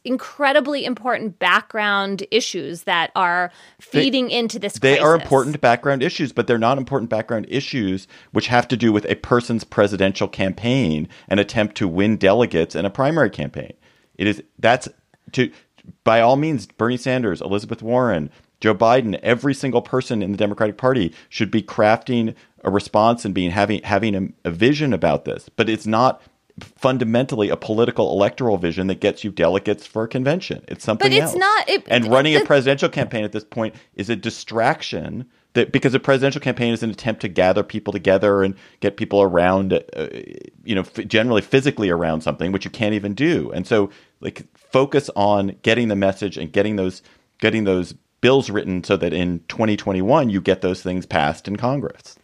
[0.06, 6.48] incredibly important background issues that are feeding into this They are important background issues, but
[6.48, 11.40] they're not important background issues which have to do with a person's presidential campaign and
[11.40, 13.74] attempt to win delegates in a primary campaign.
[14.18, 14.88] It is that's
[15.34, 15.52] to
[16.04, 18.30] by all means Bernie Sanders, Elizabeth Warren,
[18.60, 23.34] Joe Biden, every single person in the Democratic Party should be crafting a response and
[23.34, 25.50] being having having a, a vision about this.
[25.50, 26.22] But it's not
[26.60, 30.64] fundamentally a political electoral vision that gets you delegates for a convention.
[30.68, 31.36] It's something But it's else.
[31.36, 35.94] not- it- and running a presidential campaign at this point is a distraction that because
[35.94, 40.08] a presidential campaign is an attempt to gather people together and get people around uh,
[40.64, 43.90] you know f- generally physically around something which you can't even do and so
[44.22, 47.02] like focus on getting the message and getting those
[47.40, 52.16] getting those bills written so that in 2021 you get those things passed in congress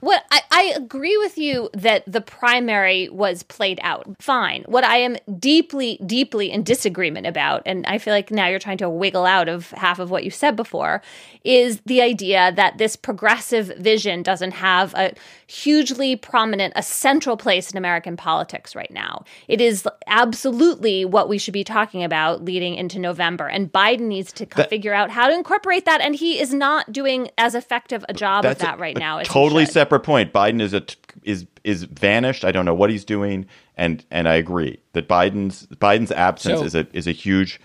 [0.00, 4.64] What I, I agree with you that the primary was played out fine.
[4.66, 8.78] What I am deeply, deeply in disagreement about, and I feel like now you're trying
[8.78, 11.02] to wiggle out of half of what you said before,
[11.46, 15.14] is the idea that this progressive vision doesn't have a
[15.46, 19.24] hugely prominent, a central place in American politics right now.
[19.46, 24.32] It is absolutely what we should be talking about leading into November, and Biden needs
[24.32, 28.04] to That- figure out how to incorporate that, and he is not doing as effective
[28.08, 29.20] a job of That's a- that right a now.
[29.22, 29.74] Totally should.
[29.74, 30.32] separate point.
[30.32, 32.44] Biden is a t- is is vanished.
[32.44, 36.66] I don't know what he's doing, and and I agree that Biden's Biden's absence So-
[36.66, 37.60] is a is a huge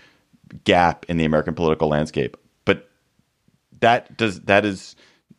[0.64, 2.36] gap in the American political landscape.
[3.82, 4.94] That does that is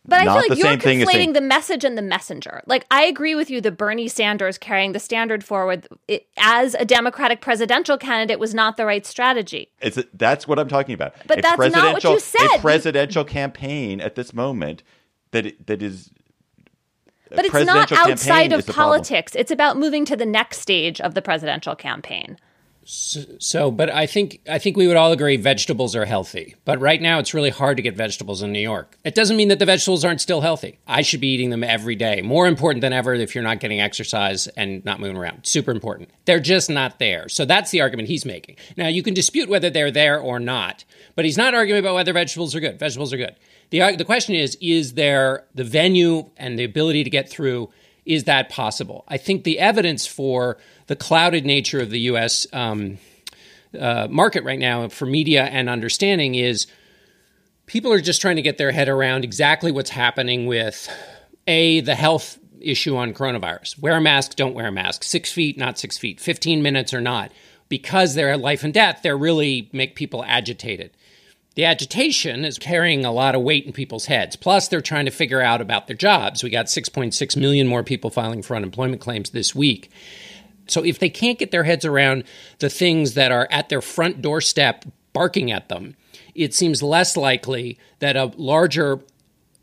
[0.06, 2.02] But I feel like the you're same thing as conflating saying the message and the
[2.02, 2.62] messenger.
[2.66, 6.84] Like I agree with you that Bernie Sanders carrying the standard forward it, as a
[6.84, 9.72] Democratic presidential candidate was not the right strategy.
[9.82, 11.16] it's that's what I'm talking about.
[11.26, 12.58] But A that's not what presidential- you said.
[12.58, 14.84] A presidential campaign at this moment
[15.32, 16.12] that that is.
[17.30, 19.36] But it's not outside of politics.
[19.36, 22.38] It's about moving to the next stage of the presidential campaign.
[22.86, 26.56] So, but I think I think we would all agree vegetables are healthy.
[26.66, 28.98] But right now, it's really hard to get vegetables in New York.
[29.04, 30.80] It doesn't mean that the vegetables aren't still healthy.
[30.88, 32.22] I should be eating them every day.
[32.22, 35.46] More important than ever if you're not getting exercise and not moving around.
[35.46, 36.10] Super important.
[36.26, 37.30] They're just not there.
[37.30, 38.58] So that's the argument he's making.
[38.76, 40.84] Now you can dispute whether they're there or not,
[41.16, 42.80] but he's not arguing about whether vegetables are good.
[42.80, 43.36] Vegetables are good.
[43.70, 47.70] the The question is: Is there the venue and the ability to get through?
[48.06, 49.06] Is that possible?
[49.08, 52.45] I think the evidence for the clouded nature of the U.S.
[52.51, 52.97] Um,
[53.80, 56.68] uh, market right now for media and understanding is
[57.66, 60.89] people are just trying to get their head around exactly what's happening with
[61.47, 63.80] a the health issue on coronavirus.
[63.80, 65.04] Wear a mask, don't wear a mask.
[65.04, 66.20] Six feet, not six feet.
[66.20, 67.32] Fifteen minutes or not.
[67.70, 70.91] Because they're life and death, they're really make people agitated.
[71.56, 74.36] The agitation is carrying a lot of weight in people's heads.
[74.36, 76.43] Plus, they're trying to figure out about their jobs.
[76.43, 79.91] We got 6.6 million more people filing for unemployment claims this week.
[80.66, 82.24] So, if they can't get their heads around
[82.60, 85.95] the things that are at their front doorstep barking at them,
[86.34, 89.01] it seems less likely that a larger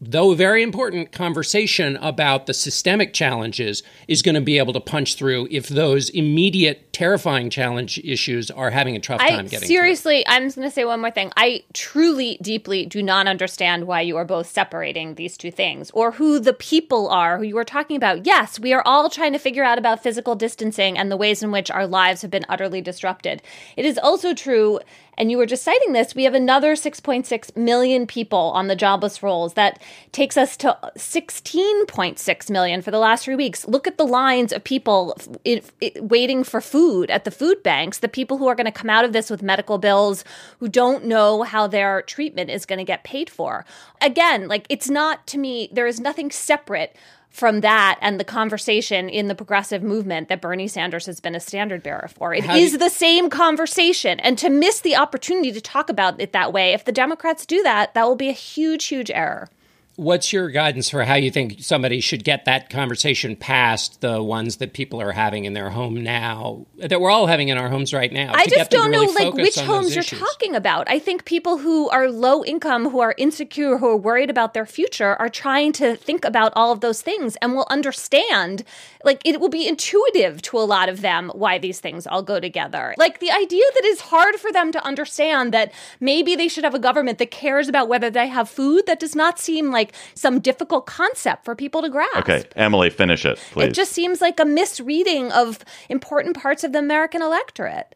[0.00, 4.80] though a very important conversation about the systemic challenges is going to be able to
[4.80, 9.68] punch through if those immediate terrifying challenge issues are having a tough time I, getting
[9.68, 11.32] seriously i'm just going to say one more thing.
[11.36, 16.12] I truly deeply do not understand why you are both separating these two things or
[16.12, 18.26] who the people are who you are talking about.
[18.26, 21.50] Yes we are all trying to figure out about physical distancing and the ways in
[21.50, 23.42] which our lives have been utterly disrupted.
[23.76, 24.80] It is also true
[25.20, 29.22] and you were just citing this, we have another 6.6 million people on the jobless
[29.22, 29.52] rolls.
[29.52, 29.78] That
[30.12, 33.68] takes us to 16.6 million for the last three weeks.
[33.68, 35.14] Look at the lines of people
[35.44, 38.72] it, it, waiting for food at the food banks, the people who are going to
[38.72, 40.24] come out of this with medical bills,
[40.58, 43.66] who don't know how their treatment is going to get paid for.
[44.00, 46.96] Again, like it's not to me, there is nothing separate
[47.30, 51.40] from that and the conversation in the progressive movement that Bernie Sanders has been a
[51.40, 52.34] standard bearer for.
[52.34, 54.18] It How is you- the same conversation.
[54.20, 57.62] And to miss the opportunity to talk about it that way, if the Democrats do
[57.62, 59.48] that, that will be a huge, huge error
[59.96, 64.56] what's your guidance for how you think somebody should get that conversation past the ones
[64.56, 67.92] that people are having in their home now that we're all having in our homes
[67.92, 70.88] right now i just don't really know like which homes you're talking about.
[70.88, 74.66] I think people who are low income who are insecure who are worried about their
[74.66, 78.64] future are trying to think about all of those things and will understand
[79.04, 82.38] like it will be intuitive to a lot of them why these things all go
[82.38, 82.94] together.
[82.98, 86.74] Like the idea that it's hard for them to understand that maybe they should have
[86.74, 89.94] a government that cares about whether they have food that does not seem like like
[90.14, 92.16] some difficult concept for people to grasp.
[92.16, 93.68] Okay, Emily, finish it, please.
[93.68, 95.58] It just seems like a misreading of
[95.88, 97.94] important parts of the American electorate.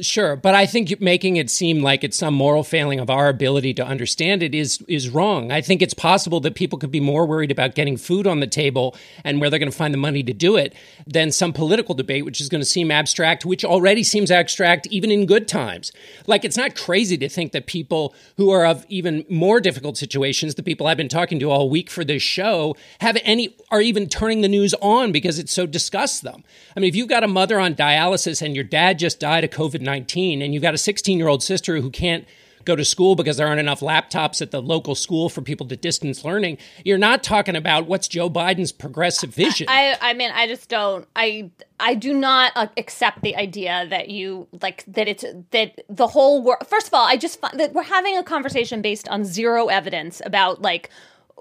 [0.00, 3.72] Sure, but I think making it seem like it's some moral failing of our ability
[3.74, 5.52] to understand it is is wrong.
[5.52, 8.48] I think it's possible that people could be more worried about getting food on the
[8.48, 10.74] table and where they're going to find the money to do it
[11.06, 15.12] than some political debate which is going to seem abstract, which already seems abstract even
[15.12, 15.92] in good times.
[16.26, 20.56] Like it's not crazy to think that people who are of even more difficult situations,
[20.56, 24.08] the people I've been talking to all week for this show, have any are even
[24.08, 26.42] turning the news on because it so disgusts them.
[26.76, 29.50] I mean, if you've got a mother on dialysis and your dad just died of
[29.50, 32.26] COVID COVID 19, and you've got a 16 year old sister who can't
[32.64, 35.76] go to school because there aren't enough laptops at the local school for people to
[35.76, 36.58] distance learning.
[36.84, 39.68] You're not talking about what's Joe Biden's progressive vision.
[39.70, 41.06] I, I mean, I just don't.
[41.14, 46.08] I I do not uh, accept the idea that you like that it's that the
[46.08, 46.66] whole world.
[46.66, 50.20] First of all, I just find that we're having a conversation based on zero evidence
[50.24, 50.90] about like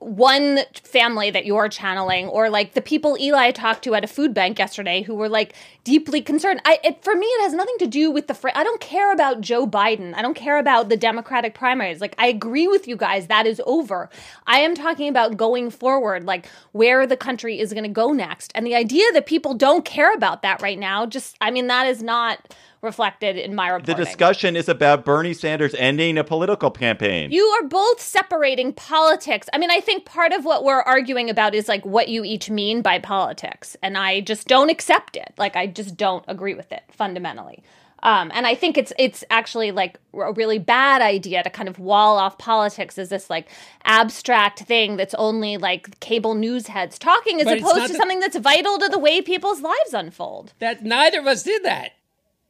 [0.01, 4.33] one family that you're channeling or like the people Eli talked to at a food
[4.33, 6.59] bank yesterday who were like deeply concerned.
[6.65, 9.13] I it, for me it has nothing to do with the fr- I don't care
[9.13, 10.13] about Joe Biden.
[10.13, 12.01] I don't care about the Democratic primaries.
[12.01, 14.09] Like I agree with you guys that is over.
[14.45, 18.51] I am talking about going forward like where the country is going to go next.
[18.53, 21.87] And the idea that people don't care about that right now just I mean that
[21.87, 22.53] is not
[22.85, 23.97] reflected in my reporting.
[23.97, 27.31] The discussion is about Bernie Sanders ending a political campaign.
[27.31, 29.49] You are both separating politics.
[29.51, 32.49] I mean, I think part of what we're arguing about is like what you each
[32.49, 33.75] mean by politics.
[33.83, 35.33] And I just don't accept it.
[35.37, 37.63] Like, I just don't agree with it fundamentally.
[38.03, 41.79] Um, and I think it's it's actually like a really bad idea to kind of
[41.79, 43.47] wall off politics as this like
[43.83, 48.19] abstract thing that's only like cable news heads talking, as but opposed to the- something
[48.19, 50.53] that's vital to the way people's lives unfold.
[50.59, 51.93] That neither of us did that.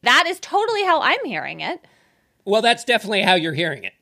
[0.06, 1.84] That is totally how I'm hearing it.
[2.45, 3.93] Well, that's definitely how you're hearing it.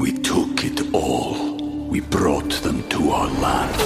[0.00, 1.58] We took it all.
[1.88, 3.78] We brought them to our land.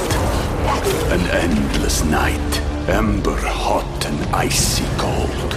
[1.12, 5.50] An endless night, ember hot and icy cold.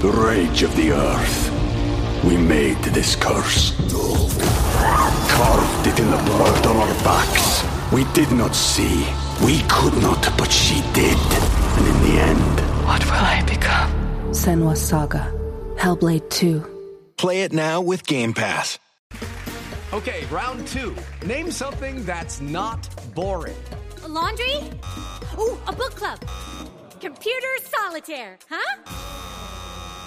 [0.00, 2.24] The rage of the earth.
[2.24, 3.76] We made this curse.
[5.30, 7.62] Carved it in the blood on our backs.
[7.92, 9.06] We did not see.
[9.44, 11.16] We could not, but she did.
[11.78, 13.99] And in the end, what will I become?
[14.30, 15.32] Senua's Saga,
[15.74, 16.64] Hellblade 2.
[17.16, 18.78] Play it now with Game Pass.
[19.92, 20.94] Okay, round two.
[21.26, 23.60] Name something that's not boring.
[24.04, 24.56] A laundry?
[25.36, 26.20] Ooh, a book club.
[27.00, 28.82] Computer solitaire, huh?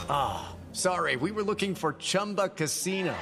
[0.09, 3.13] Ah, oh, sorry, we were looking for Chumba Casino.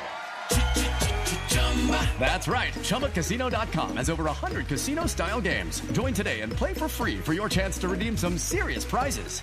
[2.20, 2.74] That's right.
[2.74, 5.82] ChumbaCasino.com has over 100 casino style games.
[5.94, 9.42] Join today and play for free for your chance to redeem some serious prizes.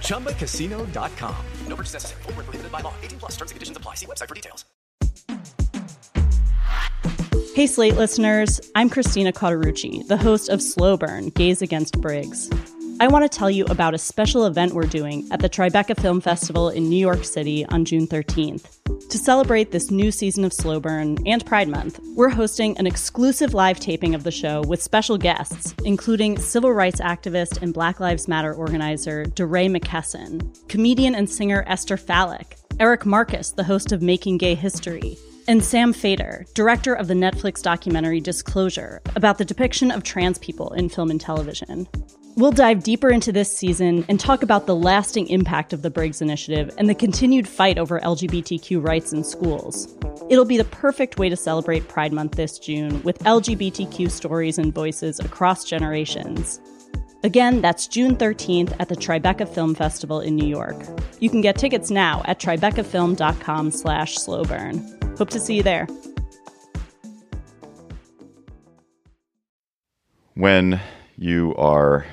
[0.00, 1.36] ChumbaCasino.com.
[1.68, 2.22] No purchase necessary.
[2.22, 2.92] Full prohibited by law.
[3.02, 3.94] 18 plus terms and conditions apply.
[3.94, 4.64] See website for details.
[7.54, 8.60] Hey, Slate listeners.
[8.76, 12.48] I'm Christina Cauterucci, the host of Slow Burn Gays Against Briggs.
[13.00, 16.20] I want to tell you about a special event we're doing at the Tribeca Film
[16.20, 19.08] Festival in New York City on June 13th.
[19.08, 23.54] To celebrate this new season of Slow Burn and Pride Month, we're hosting an exclusive
[23.54, 28.26] live taping of the show with special guests, including civil rights activist and Black Lives
[28.26, 34.38] Matter organizer DeRay McKesson, comedian and singer Esther Fallick, Eric Marcus, the host of Making
[34.38, 35.16] Gay History,
[35.48, 40.74] and Sam Feder, director of the Netflix documentary Disclosure, about the depiction of trans people
[40.74, 41.88] in film and television.
[42.36, 46.20] We'll dive deeper into this season and talk about the lasting impact of the Briggs
[46.20, 49.96] Initiative and the continued fight over LGBTQ rights in schools.
[50.28, 54.74] It'll be the perfect way to celebrate Pride Month this June with LGBTQ stories and
[54.74, 56.60] voices across generations.
[57.24, 60.76] Again, that's June 13th at the Tribeca Film Festival in New York.
[61.18, 65.18] You can get tickets now at tribecafilm.com slash slowburn.
[65.18, 65.88] Hope to see you there.
[70.34, 70.80] When
[71.16, 72.06] you are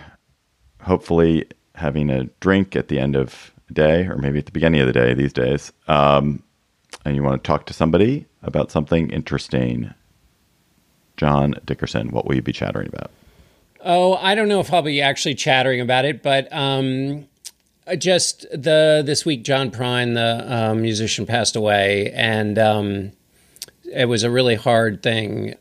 [0.81, 1.45] hopefully
[1.75, 4.87] having a drink at the end of the day or maybe at the beginning of
[4.87, 6.41] the day these days, um,
[7.03, 9.93] and you want to talk to somebody about something interesting,
[11.15, 13.11] John Dickerson, what will you be chattering about?
[13.87, 17.27] Oh, I don't know if I'll be actually chattering about it, but um,
[17.99, 23.11] just the this week, John Prine, the um, musician, passed away, and um,
[23.93, 25.53] it was a really hard thing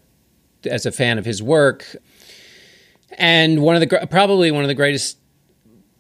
[0.65, 1.95] as a fan of his work.
[3.19, 5.19] And one of the probably one of the greatest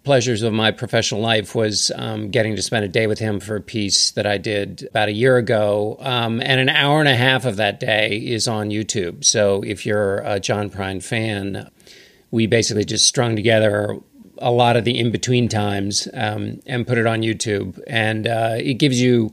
[0.02, 3.56] pleasures of my professional life was um, getting to spend a day with him for
[3.56, 5.96] a piece that I did about a year ago.
[6.00, 9.24] Um, and an hour and a half of that day is on YouTube.
[9.24, 11.70] So if you're a John Prine fan,
[12.34, 13.96] we basically just strung together
[14.38, 17.80] a lot of the in between times um, and put it on YouTube.
[17.86, 19.32] And uh, it gives you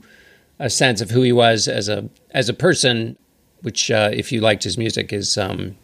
[0.60, 3.18] a sense of who he was as a as a person,
[3.62, 5.76] which, uh, if you liked his music, is um,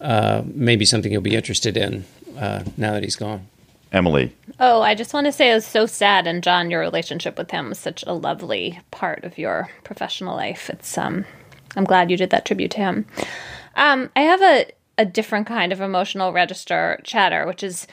[0.00, 2.04] uh, maybe something you'll be interested in
[2.36, 3.46] uh, now that he's gone.
[3.92, 4.34] Emily.
[4.58, 7.50] Oh, I just want to say it was so sad, and John, your relationship with
[7.52, 10.68] him was such a lovely part of your professional life.
[10.70, 11.24] It's um,
[11.76, 13.06] I'm glad you did that tribute to him.
[13.76, 14.66] Um, I have a
[14.98, 17.86] a different kind of emotional register chatter, which is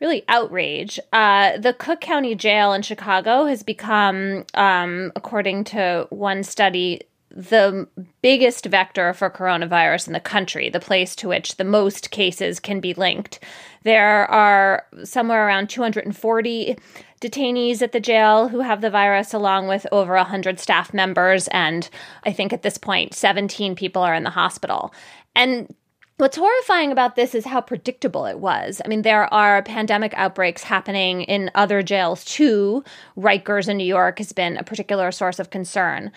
[0.00, 1.00] really outrage.
[1.12, 7.86] Uh, the Cook County Jail in Chicago has become, um, according to one study, the
[8.22, 12.80] biggest vector for coronavirus in the country, the place to which the most cases can
[12.80, 13.40] be linked.
[13.82, 16.76] There are somewhere around 240
[17.20, 21.48] detainees at the jail who have the virus, along with over 100 staff members.
[21.48, 21.88] And
[22.24, 24.94] I think at this point, 17 people are in the hospital.
[25.34, 25.74] And
[26.18, 28.80] What's horrifying about this is how predictable it was.
[28.82, 32.84] I mean, there are pandemic outbreaks happening in other jails too.
[33.18, 36.12] Rikers in New York has been a particular source of concern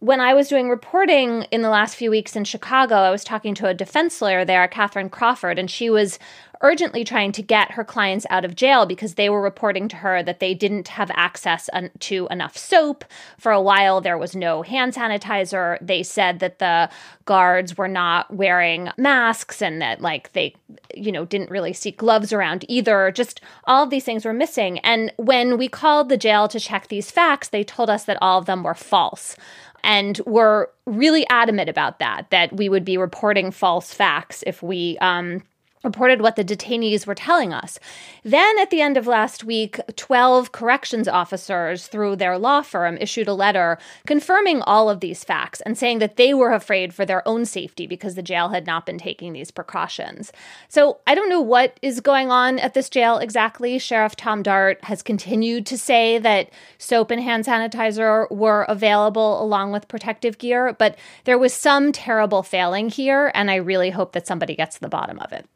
[0.00, 3.54] when I was doing reporting in the last few weeks in Chicago, I was talking
[3.56, 6.18] to a defense lawyer there, Catherine Crawford, and she was
[6.60, 10.22] urgently trying to get her clients out of jail because they were reporting to her
[10.22, 13.04] that they didn't have access to enough soap.
[13.38, 15.78] For a while, there was no hand sanitizer.
[15.80, 16.88] They said that the
[17.24, 20.54] guards were not wearing masks and that, like, they,
[20.94, 23.10] you know, didn't really see gloves around either.
[23.10, 24.78] Just all of these things were missing.
[24.80, 28.38] And when we called the jail to check these facts, they told us that all
[28.38, 29.36] of them were false
[29.82, 34.98] and were really adamant about that, that we would be reporting false facts if we
[34.98, 35.42] um,
[35.84, 37.78] reported what the detainees were telling us.
[38.24, 43.28] Then at the end of last week, 12 corrections officers through their law firm issued
[43.28, 47.26] a letter confirming all of these facts and saying that they were afraid for their
[47.26, 50.32] own safety because the jail had not been taking these precautions.
[50.68, 53.78] So I don't know what is going on at this jail exactly.
[53.78, 59.72] Sheriff Tom Dart has continued to say that soap and hand sanitizer were available along
[59.72, 64.26] with protective gear, but there was some terrible failing here, and I really hope that
[64.26, 65.46] somebody gets to the bottom of it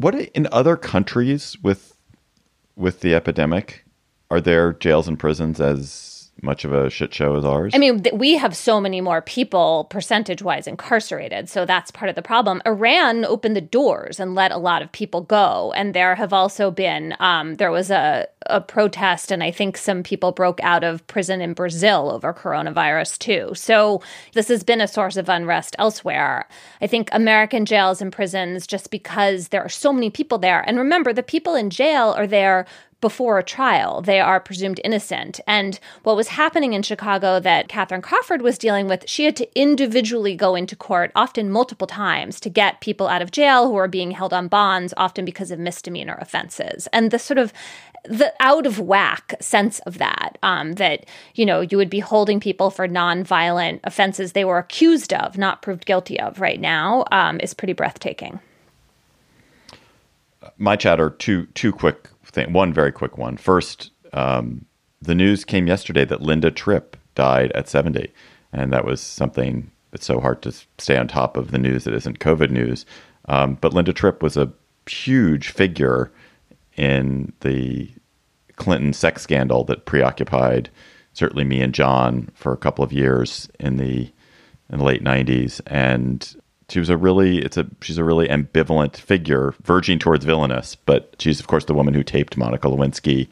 [0.00, 1.94] what in other countries with
[2.74, 3.84] with the epidemic
[4.30, 6.09] are there jails and prisons as
[6.42, 7.72] much of a shit show as ours?
[7.74, 11.48] I mean, th- we have so many more people percentage wise incarcerated.
[11.48, 12.62] So that's part of the problem.
[12.66, 15.72] Iran opened the doors and let a lot of people go.
[15.76, 20.02] And there have also been, um, there was a, a protest, and I think some
[20.02, 23.52] people broke out of prison in Brazil over coronavirus too.
[23.54, 26.48] So this has been a source of unrest elsewhere.
[26.80, 30.62] I think American jails and prisons, just because there are so many people there.
[30.66, 32.66] And remember, the people in jail are there
[33.00, 34.02] before a trial.
[34.02, 35.40] They are presumed innocent.
[35.46, 39.58] And what was happening in Chicago that Catherine Crawford was dealing with, she had to
[39.58, 43.88] individually go into court, often multiple times, to get people out of jail who are
[43.88, 46.86] being held on bonds, often because of misdemeanor offenses.
[46.92, 47.52] And the sort of
[48.04, 52.40] the out of whack sense of that, um, that, you know, you would be holding
[52.40, 57.38] people for nonviolent offenses they were accused of, not proved guilty of right now, um,
[57.40, 58.40] is pretty breathtaking.
[60.56, 62.52] My chatter, two, two quick thing.
[62.52, 63.36] One very quick one.
[63.36, 64.64] First, um,
[65.02, 68.12] the news came yesterday that Linda Tripp died at 70.
[68.52, 71.94] And that was something that's so hard to stay on top of the news that
[71.94, 72.86] isn't COVID news.
[73.28, 74.52] Um, but Linda Tripp was a
[74.86, 76.10] huge figure
[76.76, 77.90] in the
[78.56, 80.70] Clinton sex scandal that preoccupied
[81.12, 84.10] certainly me and John for a couple of years in the
[84.70, 86.36] in the late '90s, and
[86.70, 90.76] she was a really it's a she's a really ambivalent figure, verging towards villainous.
[90.76, 93.28] But she's of course the woman who taped Monica Lewinsky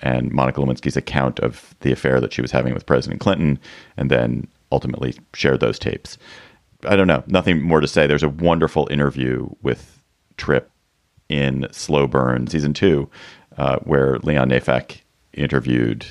[0.00, 3.58] and Monica Lewinsky's account of the affair that she was having with President Clinton,
[3.96, 6.18] and then ultimately shared those tapes.
[6.84, 8.06] I don't know, nothing more to say.
[8.06, 10.00] There's a wonderful interview with
[10.36, 10.70] Tripp
[11.28, 13.10] in Slow Burn season two,
[13.56, 15.00] uh, where Leon Neyfakh
[15.32, 16.06] interviewed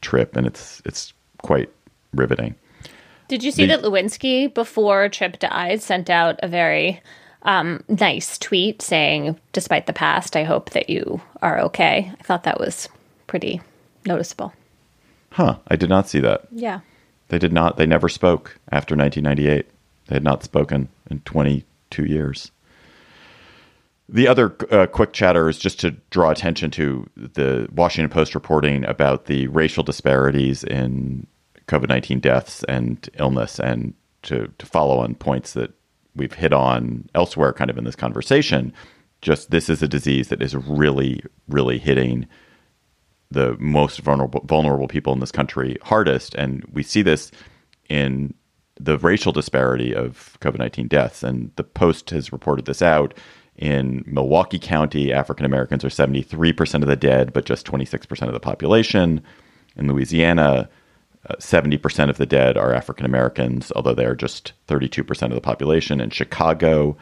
[0.00, 1.12] Tripp, and it's it's
[1.42, 1.70] quite
[2.14, 2.54] riveting.
[3.28, 7.00] Did you see The- that Lewinsky, before Tripp died, sent out a very
[7.42, 12.12] um, nice tweet saying, Despite the past, I hope that you are okay?
[12.18, 12.88] I thought that was
[13.26, 13.60] pretty
[14.06, 14.52] noticeable.
[15.32, 15.56] Huh?
[15.68, 16.48] I did not see that.
[16.50, 16.80] Yeah.
[17.28, 17.76] They did not.
[17.76, 19.66] They never spoke after 1998.
[20.06, 22.50] They had not spoken in 22 years.
[24.08, 28.86] The other uh, quick chatter is just to draw attention to the Washington Post reporting
[28.86, 31.26] about the racial disparities in
[31.68, 35.72] COVID 19 deaths and illness, and to, to follow on points that
[36.16, 38.72] we've hit on elsewhere, kind of in this conversation.
[39.20, 42.26] Just this is a disease that is really, really hitting
[43.30, 47.30] the most vulnerable vulnerable people in this country hardest, and we see this
[47.88, 48.34] in
[48.80, 51.22] the racial disparity of COVID nineteen deaths.
[51.22, 53.14] And the Post has reported this out.
[53.56, 57.84] In Milwaukee County, African Americans are seventy three percent of the dead, but just twenty
[57.84, 59.20] six percent of the population.
[59.76, 60.68] In Louisiana,
[61.38, 65.32] seventy percent of the dead are African Americans, although they are just thirty two percent
[65.32, 66.00] of the population.
[66.00, 66.96] In Chicago,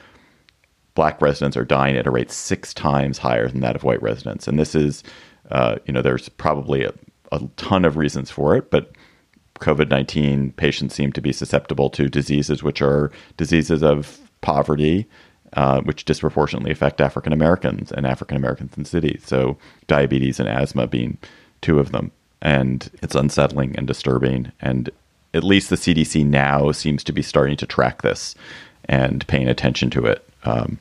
[0.96, 4.48] black residents are dying at a rate six times higher than that of white residents.
[4.48, 5.04] And this is,
[5.52, 6.92] uh, you know, there's probably a,
[7.30, 8.92] a ton of reasons for it, but
[9.60, 15.06] COVID 19 patients seem to be susceptible to diseases which are diseases of poverty,
[15.52, 19.22] uh, which disproportionately affect African Americans and African Americans in cities.
[19.24, 19.56] So,
[19.86, 21.18] diabetes and asthma being
[21.62, 22.10] two of them.
[22.42, 24.52] And it's unsettling and disturbing.
[24.60, 24.90] And
[25.34, 28.34] at least the CDC now seems to be starting to track this
[28.86, 30.28] and paying attention to it.
[30.44, 30.78] Um,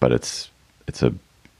[0.00, 0.50] but it's
[0.86, 1.14] it's a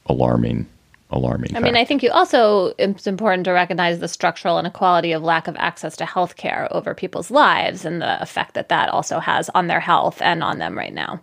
[0.07, 0.67] alarming,
[1.11, 1.57] alarming.
[1.57, 1.77] I mean.
[1.77, 5.97] I think you also it's important to recognize the structural inequality of lack of access
[5.97, 10.21] to healthcare over people's lives and the effect that that also has on their health
[10.21, 11.21] and on them right now.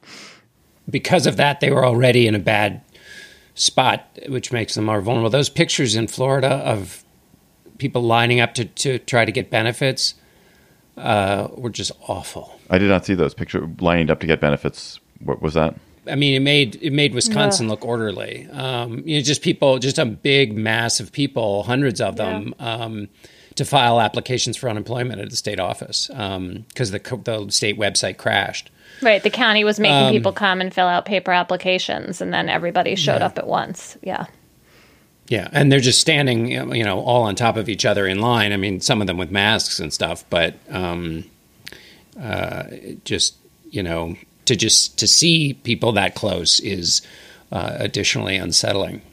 [0.90, 2.82] because of that, they were already in a bad
[3.56, 5.30] spot, which makes them more vulnerable.
[5.30, 7.04] Those pictures in Florida of
[7.82, 10.14] people lining up to, to try to get benefits
[10.96, 12.60] uh, were just awful.
[12.70, 15.00] I did not see those pictures lining up to get benefits.
[15.20, 15.76] What was that?
[16.08, 18.48] I mean, it made it made Wisconsin look orderly.
[18.52, 23.08] Um, you know, just people, just a big mass of people, hundreds of them, um,
[23.56, 28.72] to file applications for unemployment at the state office because the the state website crashed.
[29.02, 29.22] Right.
[29.22, 32.96] The county was making Um, people come and fill out paper applications, and then everybody
[32.96, 33.98] showed up at once.
[34.02, 34.26] Yeah.
[35.32, 38.52] Yeah, and they're just standing, you know, all on top of each other in line.
[38.52, 41.24] I mean, some of them with masks and stuff, but um,
[42.22, 42.64] uh,
[43.06, 43.38] just
[43.70, 47.02] you know, to just to see people that close is
[47.50, 49.04] uh, additionally unsettling.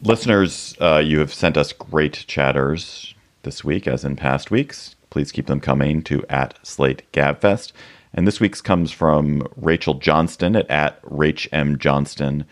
[0.00, 4.96] Listeners, uh, you have sent us great chatters this week, as in past weeks.
[5.10, 7.72] Please keep them coming to at Slate Gabfest.
[8.14, 11.78] And this week's comes from Rachel Johnston at, at Rach M.
[11.78, 12.46] Johnston.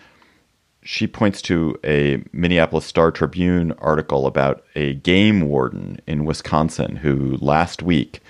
[0.83, 7.37] She points to a Minneapolis Star Tribune article about a game warden in Wisconsin who
[7.37, 8.21] last week,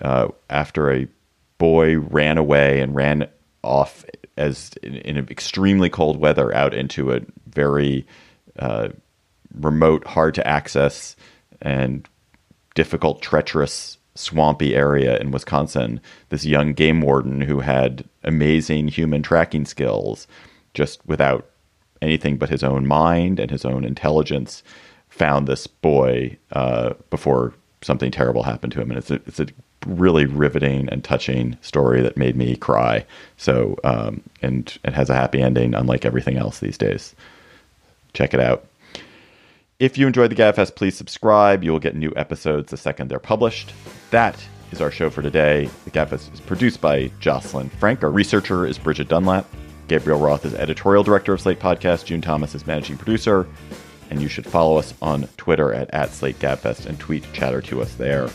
[0.00, 1.08] uh, after a
[1.58, 3.28] boy ran away and ran
[3.62, 4.04] off
[4.36, 8.06] as in, in extremely cold weather out into a very
[8.58, 8.88] uh,
[9.54, 11.16] remote, hard to access,
[11.62, 12.08] and
[12.74, 16.00] difficult, treacherous, swampy area in Wisconsin.
[16.30, 20.26] This young game warden who had amazing human tracking skills,
[20.72, 21.46] just without
[22.04, 24.62] anything but his own mind and his own intelligence,
[25.08, 28.90] found this boy uh, before something terrible happened to him.
[28.90, 29.46] And it's a, it's a
[29.86, 33.04] really riveting and touching story that made me cry.
[33.36, 37.14] So, um, and it has a happy ending, unlike everything else these days.
[38.12, 38.66] Check it out.
[39.78, 41.64] If you enjoyed the Gabfest, please subscribe.
[41.64, 43.72] You will get new episodes the second they're published.
[44.10, 44.42] That
[44.72, 45.68] is our show for today.
[45.84, 48.02] The Gabfest is produced by Jocelyn Frank.
[48.02, 49.46] Our researcher is Bridget Dunlap.
[49.88, 52.06] Gabriel Roth is editorial director of Slate Podcast.
[52.06, 53.46] June Thomas is managing producer.
[54.10, 57.94] And you should follow us on Twitter at, at Slate and tweet chatter to us
[57.94, 58.28] there.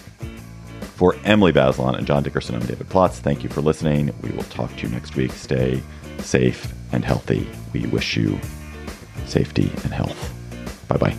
[0.95, 3.20] For Emily Bazelon and John Dickerson, I'm David Plotz.
[3.20, 4.14] Thank you for listening.
[4.22, 5.32] We will talk to you next week.
[5.32, 5.82] Stay
[6.18, 7.47] safe and healthy.
[7.74, 8.38] We wish you
[9.26, 10.34] safety and health.
[10.88, 11.16] Bye bye.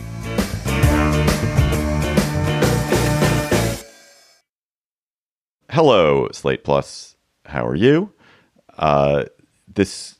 [5.71, 7.15] Hello, Slate Plus.
[7.45, 8.13] How are you?
[8.77, 9.23] Uh,
[9.67, 10.19] this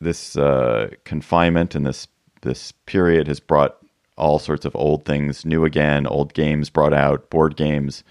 [0.00, 2.08] this uh, confinement and this
[2.42, 3.76] this period has brought
[4.16, 8.04] all sorts of old things new again, old games brought out, board games,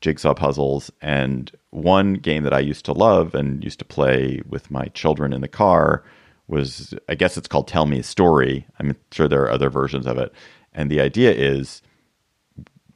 [0.00, 0.90] jigsaw puzzles.
[1.02, 5.32] And one game that I used to love and used to play with my children
[5.32, 6.04] in the car
[6.48, 8.66] was, I guess it's called Tell Me a Story.
[8.78, 10.32] I'm sure there are other versions of it.
[10.72, 11.82] And the idea is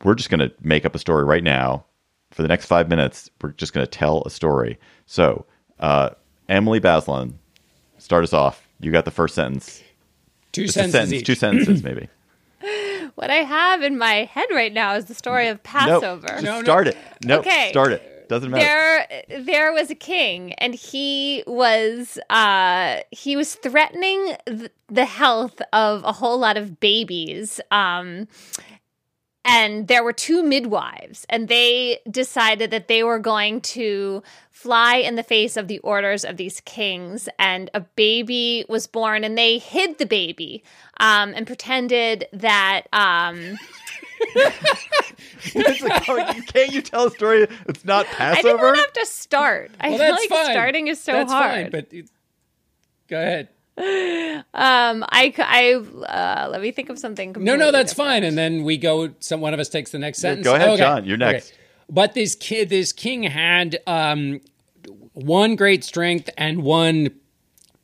[0.04, 1.84] we're just going to make up a story right now.
[2.30, 4.78] For the next five minutes, we're just going to tell a story.
[5.06, 5.46] So,
[5.80, 6.10] uh,
[6.48, 7.34] Emily Bazelon,
[8.00, 8.66] start us off.
[8.80, 9.82] You got the first sentence.
[10.52, 12.08] Two Just sentences sentence, two sentences, maybe.
[13.16, 16.28] What I have in my head right now is the story of Passover.
[16.36, 16.96] No, just start it.
[17.24, 17.68] No, Okay.
[17.70, 18.28] start it.
[18.28, 18.64] Doesn't matter.
[19.28, 25.60] There, there was a king, and he was, uh, he was threatening th- the health
[25.72, 27.60] of a whole lot of babies.
[27.72, 28.28] Um,
[29.44, 35.14] and there were two midwives, and they decided that they were going to fly in
[35.16, 37.28] the face of the orders of these kings.
[37.38, 40.62] And a baby was born, and they hid the baby
[40.98, 42.82] um, and pretended that.
[42.92, 43.56] Um,
[45.54, 47.46] It's like, you- can't you tell a story?
[47.66, 48.20] It's not Passover?
[48.20, 48.64] I didn't Passover.
[48.66, 49.70] want have to start.
[49.80, 50.52] I Well, feel like fine.
[50.52, 51.50] starting is so That's hard.
[51.50, 52.10] fine, but it-
[53.08, 53.48] go ahead.
[54.52, 57.30] Um, I, c- I, uh, let me think of something.
[57.30, 58.08] No, Completely no, that's different.
[58.10, 58.24] fine.
[58.24, 59.10] And then we go.
[59.20, 60.44] Some one of us takes the next sentence.
[60.44, 60.78] go ahead, Okay.
[60.78, 61.04] John.
[61.04, 61.32] You're Okay.
[61.32, 61.54] next.
[61.88, 64.40] But this kid, this king had um,
[65.12, 67.10] one great strength and one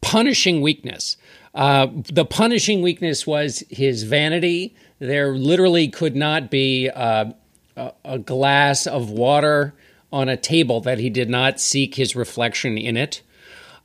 [0.01, 1.17] punishing weakness.
[1.55, 4.77] Uh, the punishing weakness was his vanity.
[4.99, 7.33] There literally could not be uh,
[7.77, 9.75] a, a glass of water
[10.13, 13.23] on a table that he did not seek his reflection in it.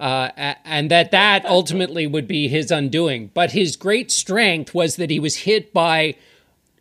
[0.01, 3.29] Uh, and that that ultimately would be his undoing.
[3.35, 6.15] But his great strength was that he was hit by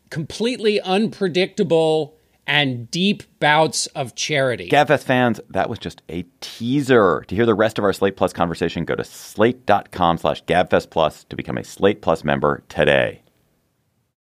[0.08, 2.16] completely unpredictable
[2.46, 4.70] and deep bouts of charity.
[4.70, 7.22] Gabfest fans, that was just a teaser.
[7.28, 11.24] To hear the rest of our Slate Plus conversation, go to slate.com slash gabfest plus
[11.24, 13.20] to become a Slate Plus member today.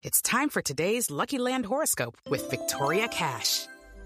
[0.01, 3.67] It's time for today's Lucky Land horoscope with Victoria Cash.